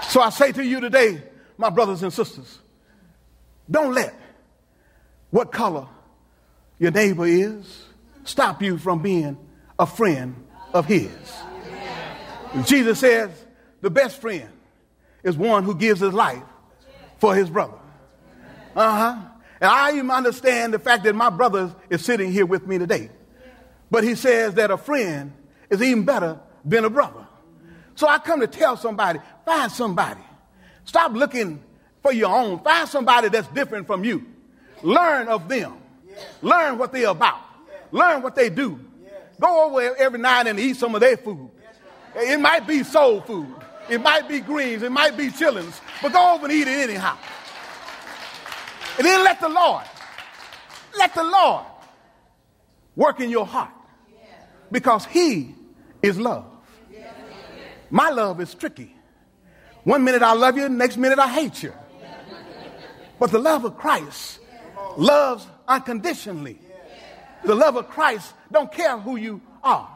So 0.09 0.21
I 0.21 0.29
say 0.29 0.51
to 0.51 0.65
you 0.65 0.81
today, 0.81 1.23
my 1.57 1.69
brothers 1.69 2.03
and 2.03 2.11
sisters, 2.11 2.59
don't 3.69 3.93
let 3.93 4.13
what 5.29 5.51
color 5.51 5.87
your 6.79 6.91
neighbor 6.91 7.25
is 7.25 7.85
stop 8.25 8.61
you 8.61 8.77
from 8.77 9.01
being 9.01 9.37
a 9.79 9.85
friend 9.85 10.35
of 10.73 10.85
his. 10.85 11.11
Jesus 12.65 12.99
says 12.99 13.29
the 13.79 13.89
best 13.89 14.19
friend 14.19 14.49
is 15.23 15.37
one 15.37 15.63
who 15.63 15.75
gives 15.75 16.01
his 16.01 16.13
life 16.13 16.43
for 17.19 17.33
his 17.35 17.49
brother. 17.49 17.77
Uh 18.75 19.15
huh. 19.15 19.30
And 19.61 19.69
I 19.69 19.91
even 19.91 20.09
understand 20.09 20.73
the 20.73 20.79
fact 20.79 21.03
that 21.03 21.13
my 21.13 21.29
brother 21.29 21.73
is 21.89 22.03
sitting 22.03 22.31
here 22.31 22.47
with 22.47 22.65
me 22.65 22.79
today. 22.79 23.11
But 23.91 24.03
he 24.03 24.15
says 24.15 24.55
that 24.55 24.71
a 24.71 24.77
friend 24.77 25.33
is 25.69 25.81
even 25.83 26.03
better 26.03 26.39
than 26.65 26.83
a 26.83 26.89
brother. 26.89 27.27
So 27.93 28.07
I 28.07 28.17
come 28.17 28.39
to 28.39 28.47
tell 28.47 28.75
somebody 28.75 29.19
find 29.45 29.71
somebody. 29.71 30.21
Stop 30.85 31.13
looking 31.13 31.61
for 32.01 32.11
your 32.11 32.35
own. 32.35 32.59
Find 32.59 32.89
somebody 32.89 33.29
that's 33.29 33.47
different 33.49 33.85
from 33.85 34.03
you. 34.03 34.25
Learn 34.81 35.27
of 35.27 35.47
them. 35.47 35.73
Learn 36.41 36.79
what 36.79 36.91
they're 36.91 37.09
about. 37.09 37.39
Learn 37.91 38.23
what 38.23 38.35
they 38.35 38.49
do. 38.49 38.79
Go 39.39 39.65
over 39.65 39.95
every 39.95 40.19
night 40.19 40.47
and 40.47 40.59
eat 40.59 40.77
some 40.77 40.95
of 40.95 41.01
their 41.01 41.17
food. 41.17 41.51
It 42.15 42.39
might 42.39 42.65
be 42.65 42.83
soul 42.83 43.21
food. 43.21 43.53
It 43.89 44.01
might 44.01 44.27
be 44.27 44.39
greens. 44.39 44.81
It 44.81 44.91
might 44.91 45.15
be 45.15 45.27
chitlins. 45.27 45.79
But 46.01 46.13
go 46.13 46.33
over 46.33 46.45
and 46.45 46.53
eat 46.53 46.67
it 46.67 46.89
anyhow. 46.89 47.17
And 48.97 49.05
then 49.07 49.23
let 49.23 49.39
the 49.39 49.49
Lord, 49.49 49.83
let 50.97 51.13
the 51.13 51.23
Lord 51.23 51.65
work 52.95 53.19
in 53.19 53.29
your 53.29 53.45
heart 53.45 53.71
because 54.71 55.05
He 55.05 55.55
is 56.01 56.19
love. 56.19 56.45
My 57.89 58.09
love 58.09 58.39
is 58.39 58.53
tricky. 58.53 58.95
One 59.83 60.03
minute 60.03 60.21
I 60.21 60.33
love 60.33 60.57
you, 60.57 60.69
next 60.69 60.97
minute 60.97 61.19
I 61.19 61.27
hate 61.27 61.63
you. 61.63 61.73
But 63.19 63.31
the 63.31 63.39
love 63.39 63.65
of 63.65 63.77
Christ 63.77 64.39
loves 64.97 65.45
unconditionally. 65.67 66.59
The 67.43 67.55
love 67.55 67.75
of 67.75 67.89
Christ 67.89 68.33
don't 68.51 68.71
care 68.71 68.97
who 68.97 69.15
you 69.15 69.41
are. 69.63 69.89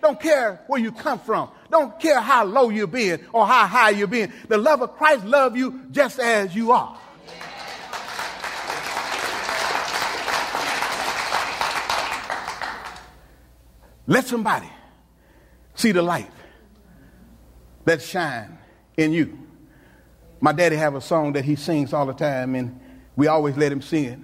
Don't 0.00 0.18
care 0.18 0.62
where 0.66 0.80
you 0.80 0.90
come 0.90 1.18
from. 1.20 1.50
Don't 1.70 1.98
care 2.00 2.20
how 2.20 2.44
low 2.44 2.70
you've 2.70 2.90
been 2.90 3.24
or 3.32 3.46
how 3.46 3.66
high 3.66 3.90
you've 3.90 4.10
been. 4.10 4.32
The 4.48 4.58
love 4.58 4.82
of 4.82 4.96
Christ 4.96 5.24
loves 5.24 5.56
you 5.56 5.82
just 5.90 6.18
as 6.18 6.54
you 6.54 6.72
are. 6.72 6.98
Let 14.06 14.26
somebody 14.26 14.68
see 15.74 15.92
the 15.92 16.02
light 16.02 16.30
that 17.84 18.02
shine 18.02 18.58
in 18.96 19.12
you. 19.12 19.38
My 20.40 20.52
daddy 20.52 20.76
have 20.76 20.94
a 20.94 21.00
song 21.00 21.32
that 21.34 21.44
he 21.44 21.54
sings 21.54 21.92
all 21.92 22.06
the 22.06 22.12
time, 22.12 22.54
and 22.54 22.80
we 23.14 23.28
always 23.28 23.56
let 23.56 23.70
him 23.70 23.80
sing 23.80 24.04
it 24.04 24.18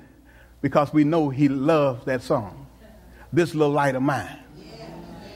because 0.61 0.93
we 0.93 1.05
know 1.05 1.31
he 1.31 1.49
loves 1.49 2.05
that 2.07 2.23
song. 2.23 2.67
This 3.33 3.55
little 3.55 3.73
light 3.73 3.95
of 3.95 4.03
mine, 4.03 4.38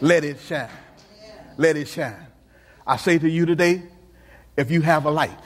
let 0.01 0.25
it 0.25 0.41
shine. 0.41 0.69
Let 1.57 1.77
it 1.77 1.87
shine. 1.87 2.27
I 2.87 2.97
say 2.97 3.19
to 3.19 3.29
you 3.29 3.47
today, 3.47 3.83
if 4.57 4.71
you 4.71 4.81
have 4.81 5.05
a 5.05 5.11
light, 5.11 5.39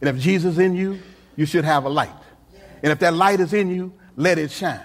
and 0.00 0.08
if 0.08 0.22
Jesus 0.22 0.52
is 0.52 0.58
in 0.58 0.74
you, 0.74 1.00
you 1.36 1.46
should 1.46 1.64
have 1.64 1.84
a 1.84 1.88
light. 1.88 2.10
And 2.82 2.92
if 2.92 2.98
that 3.00 3.14
light 3.14 3.40
is 3.40 3.52
in 3.52 3.74
you, 3.74 3.92
let 4.16 4.38
it 4.38 4.50
shine. 4.50 4.80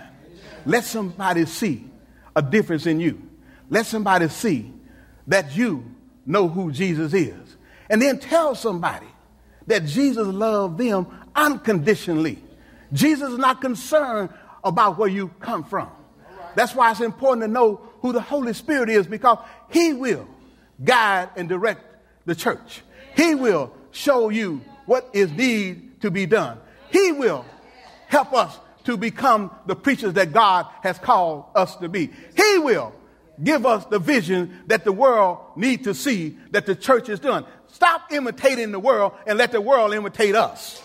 Let 0.66 0.84
somebody 0.84 1.46
see 1.46 1.86
a 2.36 2.42
difference 2.42 2.86
in 2.86 3.00
you. 3.00 3.22
Let 3.70 3.86
somebody 3.86 4.28
see 4.30 4.72
that 5.28 5.56
you 5.56 5.86
know 6.26 6.48
who 6.48 6.72
Jesus 6.72 7.14
is. 7.14 7.58
And 7.90 8.02
then 8.02 8.20
tell 8.20 8.56
somebody 8.56 9.08
that 9.68 9.86
Jesus 9.86 10.28
loved 10.28 10.78
them 10.78 11.08
unconditionally. 11.36 12.42
Jesus 12.94 13.32
is 13.32 13.38
not 13.38 13.62
concerned 13.62 14.30
about 14.64 14.98
where 14.98 15.10
you 15.10 15.30
come 15.40 15.64
from. 15.64 15.90
That's 16.56 16.74
why 16.74 16.92
it's 16.92 17.02
important 17.02 17.44
to 17.44 17.48
know 17.48 17.82
who 18.02 18.14
the 18.14 18.22
Holy 18.22 18.54
Spirit 18.54 18.90
is 18.90 19.08
because 19.08 19.38
He 19.70 19.94
will 19.94 20.28
guide 20.84 21.30
and 21.36 21.50
direct 21.50 21.84
the 22.26 22.36
church. 22.36 22.82
He 23.16 23.36
will 23.36 23.76
show 23.92 24.30
you 24.30 24.62
what 24.86 25.10
is 25.14 25.32
need 25.32 26.02
to 26.02 26.12
be 26.12 26.26
done. 26.26 26.58
He 26.90 27.12
will 27.12 27.46
help 28.08 28.34
us 28.34 28.60
to 28.86 28.98
become 28.98 29.52
the 29.66 29.76
preachers 29.76 30.14
that 30.14 30.32
God 30.32 30.68
has 30.82 30.98
called 31.00 31.46
us 31.56 31.76
to 31.78 31.90
be. 31.90 32.12
He 32.36 32.58
will 32.60 32.94
give 33.44 33.66
us 33.66 33.86
the 33.86 34.00
vision 34.00 34.64
that 34.68 34.84
the 34.84 34.92
world 34.92 35.40
need 35.56 35.84
to 35.86 35.94
see 35.94 36.38
that 36.52 36.66
the 36.66 36.76
church 36.76 37.10
is 37.10 37.20
doing. 37.20 37.46
Stop 37.68 38.12
imitating 38.12 38.72
the 38.72 38.80
world 38.80 39.14
and 39.28 39.38
let 39.38 39.52
the 39.52 39.62
world 39.62 39.94
imitate 39.94 40.36
us. 40.36 40.82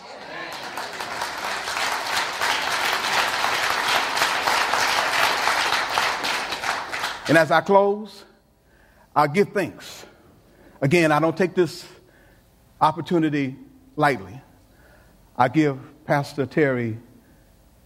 And 7.29 7.39
as 7.39 7.53
I 7.53 7.61
close, 7.61 8.25
I 9.15 9.29
give 9.29 9.51
thanks. 9.51 10.05
Again, 10.81 11.13
I 11.13 11.21
don't 11.21 11.37
take 11.37 11.55
this 11.55 11.85
opportunity 12.81 13.57
lightly. 13.95 14.41
I 15.37 15.47
give 15.47 15.79
Pastor 16.07 16.47
Terry 16.47 16.99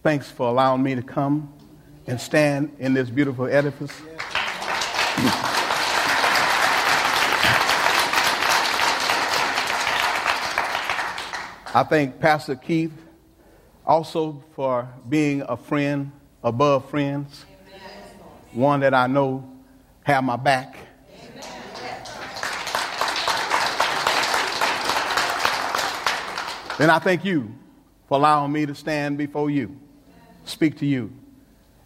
thanks 0.01 0.31
for 0.31 0.47
allowing 0.47 0.81
me 0.81 0.95
to 0.95 1.03
come 1.03 1.53
and 2.07 2.19
stand 2.19 2.75
in 2.79 2.93
this 2.95 3.09
beautiful 3.09 3.45
edifice. 3.45 3.91
I 11.73 11.85
thank 11.89 12.19
Pastor 12.19 12.55
Keith 12.55 12.91
also 13.85 14.43
for 14.55 14.89
being 15.07 15.41
a 15.41 15.55
friend 15.55 16.11
above 16.43 16.89
friends, 16.89 17.45
one 18.51 18.81
that 18.81 18.93
I 18.93 19.07
know 19.07 19.49
have 20.03 20.23
my 20.23 20.35
back. 20.35 20.77
And 26.77 26.91
I 26.91 26.99
thank 26.99 27.23
you 27.23 27.55
for 28.09 28.17
allowing 28.17 28.51
me 28.51 28.65
to 28.65 28.75
stand 28.75 29.17
before 29.17 29.49
you, 29.49 29.79
speak 30.43 30.77
to 30.79 30.85
you, 30.85 31.13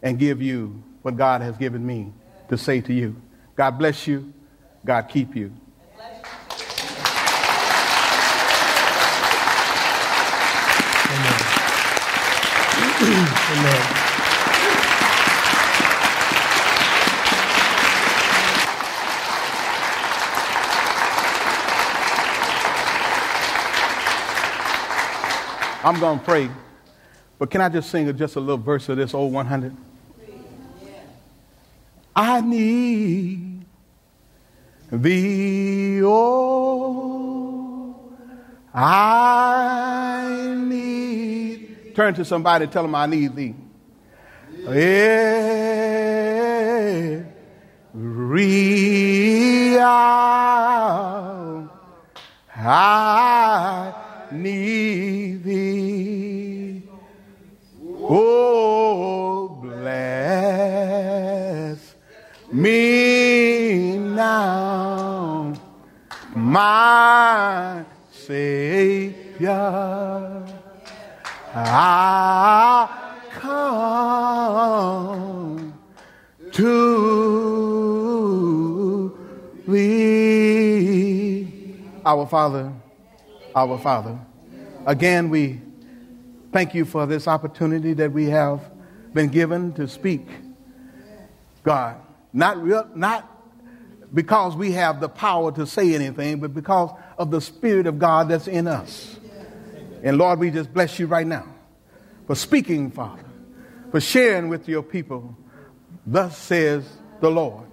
and 0.01 0.17
give 0.17 0.41
you 0.41 0.81
what 1.03 1.15
God 1.15 1.41
has 1.41 1.57
given 1.57 1.85
me 1.85 2.11
to 2.49 2.57
say 2.57 2.81
to 2.81 2.93
you. 2.93 3.15
God 3.55 3.71
bless 3.77 4.07
you. 4.07 4.33
God 4.85 5.03
keep 5.03 5.35
you. 5.35 5.53
Amen. 11.11 11.33
Amen. 13.51 14.05
I'm 25.81 25.97
going 25.99 26.19
to 26.19 26.25
pray, 26.25 26.49
but 27.37 27.49
can 27.49 27.61
I 27.61 27.69
just 27.69 27.89
sing 27.89 28.15
just 28.17 28.35
a 28.35 28.39
little 28.39 28.57
verse 28.57 28.89
of 28.89 28.97
this 28.97 29.13
old 29.13 29.31
100? 29.31 29.75
I 32.21 32.41
need 32.41 33.63
thee, 34.91 36.01
oh, 36.03 37.15
I 38.73 40.53
need. 40.57 41.95
Turn 41.95 42.13
to 42.15 42.25
somebody, 42.25 42.67
tell 42.67 42.83
them 42.83 42.93
I 42.93 43.05
need 43.05 43.37
thee. 43.37 43.55
Every 44.67 44.99
hour 49.79 51.69
I 52.53 53.93
need 54.33 55.43
thee. 55.45 56.83
Oh, 58.01 59.57
bless 59.61 60.58
me 62.51 63.97
now, 63.97 65.53
my 66.35 67.83
Savior. 68.11 69.49
I 71.53 72.87
come 73.31 73.69
to 76.51 76.69
thee. 79.67 81.47
Our 82.05 82.25
Father, 82.27 82.71
our 83.55 83.77
Father. 83.79 84.17
Again, 84.85 85.29
we 85.29 85.61
thank 86.51 86.73
you 86.73 86.85
for 86.85 87.05
this 87.05 87.27
opportunity 87.27 87.93
that 87.93 88.11
we 88.11 88.25
have 88.25 88.61
been 89.13 89.29
given 89.29 89.73
to 89.73 89.87
speak. 89.87 90.27
God, 91.63 91.95
not 92.33 92.61
real, 92.61 92.87
not 92.95 93.29
because 94.13 94.55
we 94.55 94.71
have 94.73 94.99
the 94.99 95.09
power 95.09 95.51
to 95.51 95.67
say 95.67 95.93
anything, 95.93 96.39
but 96.39 96.53
because 96.53 96.91
of 97.17 97.31
the 97.31 97.41
Spirit 97.41 97.87
of 97.87 97.99
God 97.99 98.29
that's 98.29 98.47
in 98.47 98.67
us. 98.67 99.17
And 100.03 100.17
Lord, 100.17 100.39
we 100.39 100.49
just 100.51 100.73
bless 100.73 100.99
you 100.99 101.07
right 101.07 101.27
now 101.27 101.45
for 102.25 102.35
speaking, 102.35 102.91
Father, 102.91 103.25
for 103.91 103.99
sharing 103.99 104.49
with 104.49 104.67
your 104.67 104.83
people. 104.83 105.35
Thus 106.05 106.37
says 106.37 106.87
the 107.19 107.29
Lord. 107.29 107.65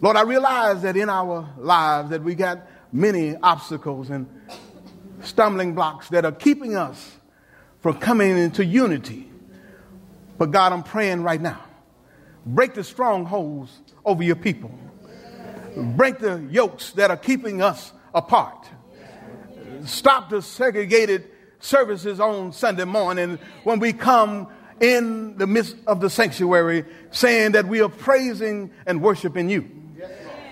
Lord, 0.00 0.16
I 0.16 0.22
realize 0.22 0.82
that 0.82 0.96
in 0.96 1.08
our 1.08 1.48
lives 1.58 2.10
that 2.10 2.22
we 2.22 2.34
got 2.34 2.66
many 2.92 3.36
obstacles 3.36 4.10
and 4.10 4.26
stumbling 5.22 5.74
blocks 5.74 6.08
that 6.08 6.24
are 6.24 6.32
keeping 6.32 6.76
us 6.76 7.16
from 7.80 7.98
coming 7.98 8.36
into 8.36 8.64
unity. 8.64 9.30
But 10.38 10.50
God, 10.50 10.72
I'm 10.72 10.82
praying 10.82 11.22
right 11.22 11.40
now. 11.40 11.60
Break 12.44 12.74
the 12.74 12.84
strongholds 12.84 13.70
over 14.04 14.22
your 14.22 14.36
people. 14.36 14.70
Break 15.76 16.18
the 16.18 16.46
yokes 16.50 16.92
that 16.92 17.10
are 17.10 17.16
keeping 17.16 17.62
us 17.62 17.92
apart. 18.14 18.68
Stop 19.84 20.30
the 20.30 20.42
segregated 20.42 21.28
services 21.60 22.20
on 22.20 22.52
Sunday 22.52 22.84
morning 22.84 23.38
when 23.64 23.78
we 23.78 23.92
come 23.92 24.48
in 24.80 25.36
the 25.38 25.46
midst 25.46 25.76
of 25.86 26.00
the 26.00 26.10
sanctuary 26.10 26.84
saying 27.12 27.52
that 27.52 27.66
we 27.66 27.80
are 27.80 27.88
praising 27.88 28.70
and 28.86 29.00
worshiping 29.00 29.48
you. 29.48 29.70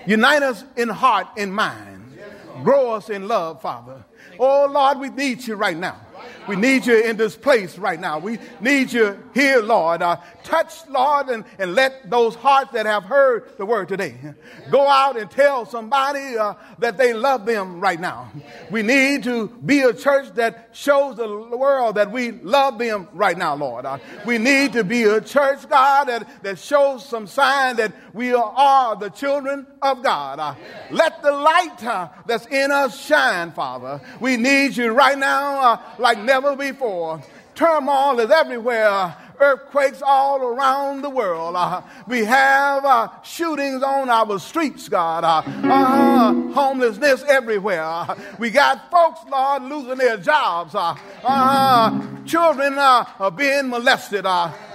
Unite 0.05 0.41
us 0.41 0.63
in 0.77 0.89
heart 0.89 1.27
and 1.37 1.53
mind. 1.53 2.17
Grow 2.63 2.93
us 2.93 3.09
in 3.09 3.27
love, 3.27 3.61
Father. 3.61 4.05
Oh 4.39 4.67
Lord, 4.71 4.99
we 4.99 5.09
need 5.09 5.45
you 5.45 5.55
right 5.55 5.77
now. 5.77 5.99
We 6.47 6.55
need 6.55 6.85
you 6.85 7.01
in 7.01 7.17
this 7.17 7.35
place 7.35 7.77
right 7.77 7.99
now. 7.99 8.19
We 8.19 8.39
need 8.59 8.91
you 8.91 9.17
here, 9.33 9.61
Lord. 9.61 10.01
Uh, 10.01 10.17
touch, 10.43 10.73
Lord, 10.89 11.29
and, 11.29 11.45
and 11.59 11.75
let 11.75 12.09
those 12.09 12.35
hearts 12.35 12.71
that 12.73 12.85
have 12.85 13.03
heard 13.03 13.57
the 13.57 13.65
word 13.65 13.87
today 13.87 14.15
go 14.69 14.87
out 14.87 15.17
and 15.17 15.29
tell 15.29 15.65
somebody 15.65 16.37
uh, 16.37 16.55
that 16.79 16.97
they 16.97 17.13
love 17.13 17.45
them 17.45 17.79
right 17.79 17.99
now. 17.99 18.31
We 18.69 18.81
need 18.81 19.23
to 19.23 19.47
be 19.47 19.81
a 19.81 19.93
church 19.93 20.33
that 20.35 20.69
shows 20.73 21.17
the 21.17 21.27
world 21.27 21.95
that 21.95 22.11
we 22.11 22.31
love 22.31 22.77
them 22.77 23.07
right 23.13 23.37
now, 23.37 23.55
Lord. 23.55 23.85
Uh, 23.85 23.99
we 24.25 24.37
need 24.37 24.73
to 24.73 24.83
be 24.83 25.03
a 25.03 25.21
church, 25.21 25.67
God, 25.69 26.05
that, 26.05 26.43
that 26.43 26.59
shows 26.59 27.05
some 27.05 27.27
sign 27.27 27.77
that 27.77 27.93
we 28.13 28.33
are 28.33 28.95
the 28.95 29.09
children 29.09 29.67
of 29.81 30.03
God. 30.03 30.39
Uh, 30.39 30.55
let 30.89 31.21
the 31.21 31.31
light 31.31 31.83
uh, 31.83 32.09
that's 32.25 32.45
in 32.47 32.71
us 32.71 32.99
shine, 33.03 33.51
Father. 33.51 34.01
We 34.19 34.37
need 34.37 34.75
you 34.77 34.91
right 34.91 35.17
now 35.17 35.59
uh, 35.61 35.81
like 36.13 36.25
never 36.25 36.57
before. 36.57 37.21
Turmoil 37.55 38.19
is 38.19 38.31
everywhere 38.31 39.15
earthquakes 39.41 40.01
all 40.05 40.39
around 40.41 41.01
the 41.01 41.09
world. 41.09 41.55
Uh, 41.55 41.81
we 42.07 42.23
have 42.23 42.85
uh, 42.85 43.09
shootings 43.23 43.81
on 43.81 44.09
our 44.09 44.37
streets, 44.39 44.87
God. 44.87 45.23
Uh, 45.23 45.41
uh 45.67 46.33
homelessness 46.51 47.23
everywhere. 47.23 47.83
Uh, 47.83 48.15
we 48.37 48.51
got 48.51 48.91
folks, 48.91 49.19
Lord, 49.31 49.63
losing 49.63 49.97
their 49.97 50.17
jobs. 50.17 50.75
Uh, 50.75 52.05
children 52.25 52.77
are 52.77 53.31
being 53.31 53.69
molested. 53.69 54.25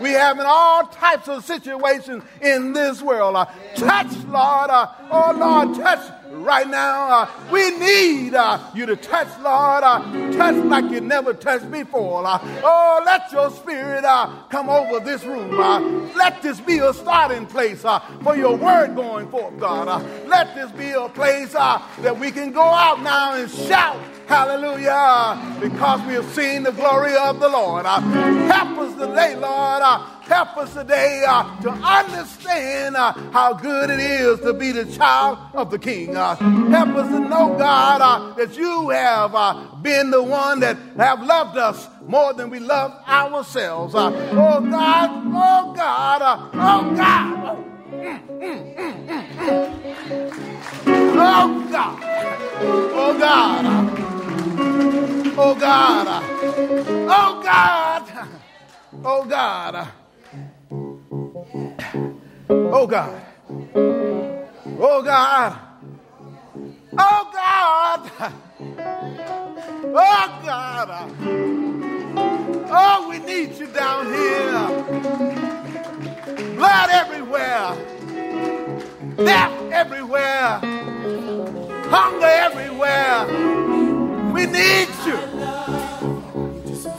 we 0.00 0.10
having 0.10 0.46
all 0.46 0.86
types 0.88 1.28
of 1.28 1.44
situations 1.44 2.24
in 2.42 2.72
this 2.72 3.00
world. 3.02 3.36
touch, 3.76 4.12
Lord. 4.24 4.70
oh, 5.10 5.34
Lord, 5.38 5.76
touch 5.76 6.15
right 6.46 6.68
now. 6.68 7.08
Uh, 7.10 7.30
we 7.50 7.76
need 7.76 8.34
uh, 8.34 8.58
you 8.74 8.86
to 8.86 8.96
touch, 8.96 9.28
Lord. 9.40 9.82
Uh, 9.82 10.32
touch 10.32 10.54
like 10.64 10.90
you 10.90 11.00
never 11.00 11.34
touched 11.34 11.70
before. 11.70 12.24
Uh, 12.24 12.38
oh, 12.62 13.02
let 13.04 13.30
your 13.32 13.50
spirit 13.50 14.04
uh, 14.04 14.30
come 14.48 14.70
over 14.70 15.04
this 15.04 15.24
room. 15.24 15.58
Uh, 15.58 15.80
let 16.14 16.40
this 16.40 16.60
be 16.60 16.78
a 16.78 16.94
starting 16.94 17.46
place 17.46 17.82
for 18.22 18.36
your 18.36 18.56
word 18.56 18.94
going 18.94 19.28
forth, 19.28 19.58
God. 19.58 19.86
let 20.28 20.54
this 20.54 20.70
be 20.72 20.92
a 20.92 21.08
place 21.08 21.52
that 21.52 22.18
we 22.18 22.30
can 22.30 22.52
go 22.52 22.62
out 22.62 23.02
now 23.02 23.34
and 23.34 23.50
shout. 23.50 24.00
Hallelujah. 24.28 25.58
Because 25.60 26.00
we 26.06 26.14
have 26.14 26.28
seen 26.32 26.62
the 26.62 26.72
glory 26.72 27.16
of 27.16 27.40
the 27.40 27.48
Lord. 27.48 27.86
help 27.86 28.78
us 28.78 28.94
today, 28.94 29.36
Lord 29.36 29.82
Help 30.26 30.56
us 30.56 30.74
today 30.74 31.24
uh, 31.26 31.60
to 31.60 31.70
understand 31.70 32.96
uh, 32.96 33.12
how 33.30 33.52
good 33.52 33.90
it 33.90 34.00
is 34.00 34.40
to 34.40 34.52
be 34.52 34.72
the 34.72 34.84
child 34.86 35.38
of 35.54 35.70
the 35.70 35.78
King. 35.78 36.16
Uh, 36.16 36.34
help 36.34 36.88
us 36.96 37.08
to 37.10 37.20
know, 37.20 37.56
God, 37.56 38.00
uh, 38.00 38.34
that 38.34 38.56
you 38.56 38.88
have 38.90 39.32
uh, 39.36 39.66
been 39.82 40.10
the 40.10 40.20
one 40.22 40.58
that 40.60 40.76
have 40.96 41.22
loved 41.22 41.56
us 41.56 41.86
more 42.08 42.32
than 42.34 42.50
we 42.50 42.58
love 42.58 42.92
ourselves. 43.06 43.94
Uh, 43.94 44.10
oh 44.32 44.60
God, 44.68 45.10
oh 45.26 45.72
God, 45.76 46.22
oh 46.54 46.96
God. 46.96 47.62
Oh 51.18 51.68
God, 51.70 51.98
oh 52.92 53.18
God, 53.18 53.66
oh 55.38 55.54
God, 55.54 56.22
oh 57.08 57.42
God, 57.44 58.28
oh 59.04 59.24
God. 59.24 59.88
Oh 62.58 62.86
God. 62.86 63.22
Oh 64.78 65.02
God. 65.02 65.58
Oh 66.98 67.30
God. 67.32 68.32
Oh 69.84 70.40
God. 70.44 71.12
Oh, 72.68 73.08
we 73.08 73.18
need 73.18 73.52
you 73.58 73.66
down 73.66 74.06
here. 74.06 74.68
Blood 76.56 76.90
everywhere. 76.90 77.76
Death 79.16 79.72
everywhere. 79.72 80.60
Hunger 81.90 82.26
everywhere. 82.26 83.26
We 84.32 84.46
need 84.46 84.88
you. 85.06 85.18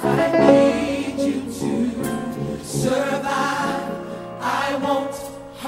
I 0.04 0.32
need 0.39 1.20
you 1.20 1.41
to 1.52 2.63
survive. 2.63 3.57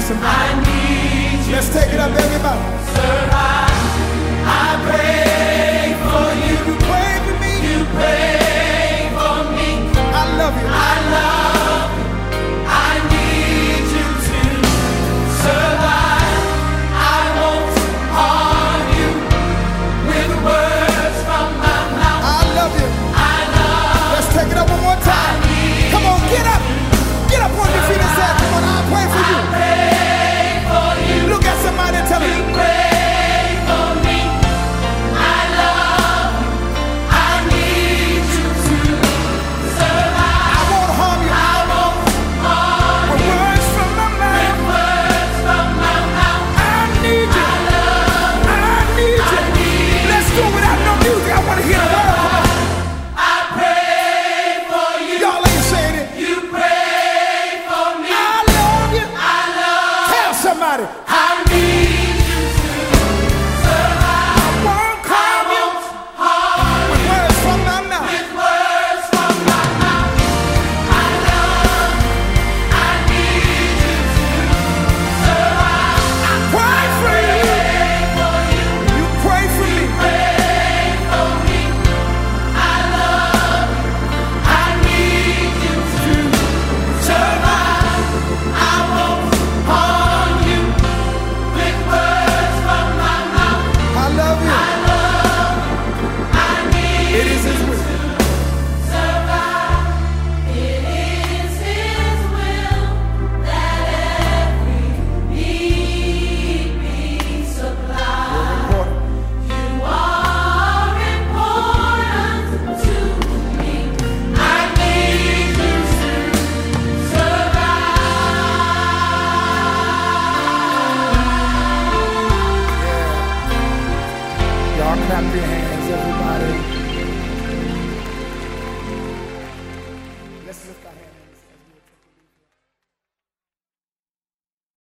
I 0.00 0.04
need 0.04 0.14
you 0.14 0.22
I 0.22 0.62
need 0.62 1.52
Let's 1.52 1.72
take 1.74 1.92
it 1.92 1.98
up, 1.98 2.12
everybody. 2.12 3.37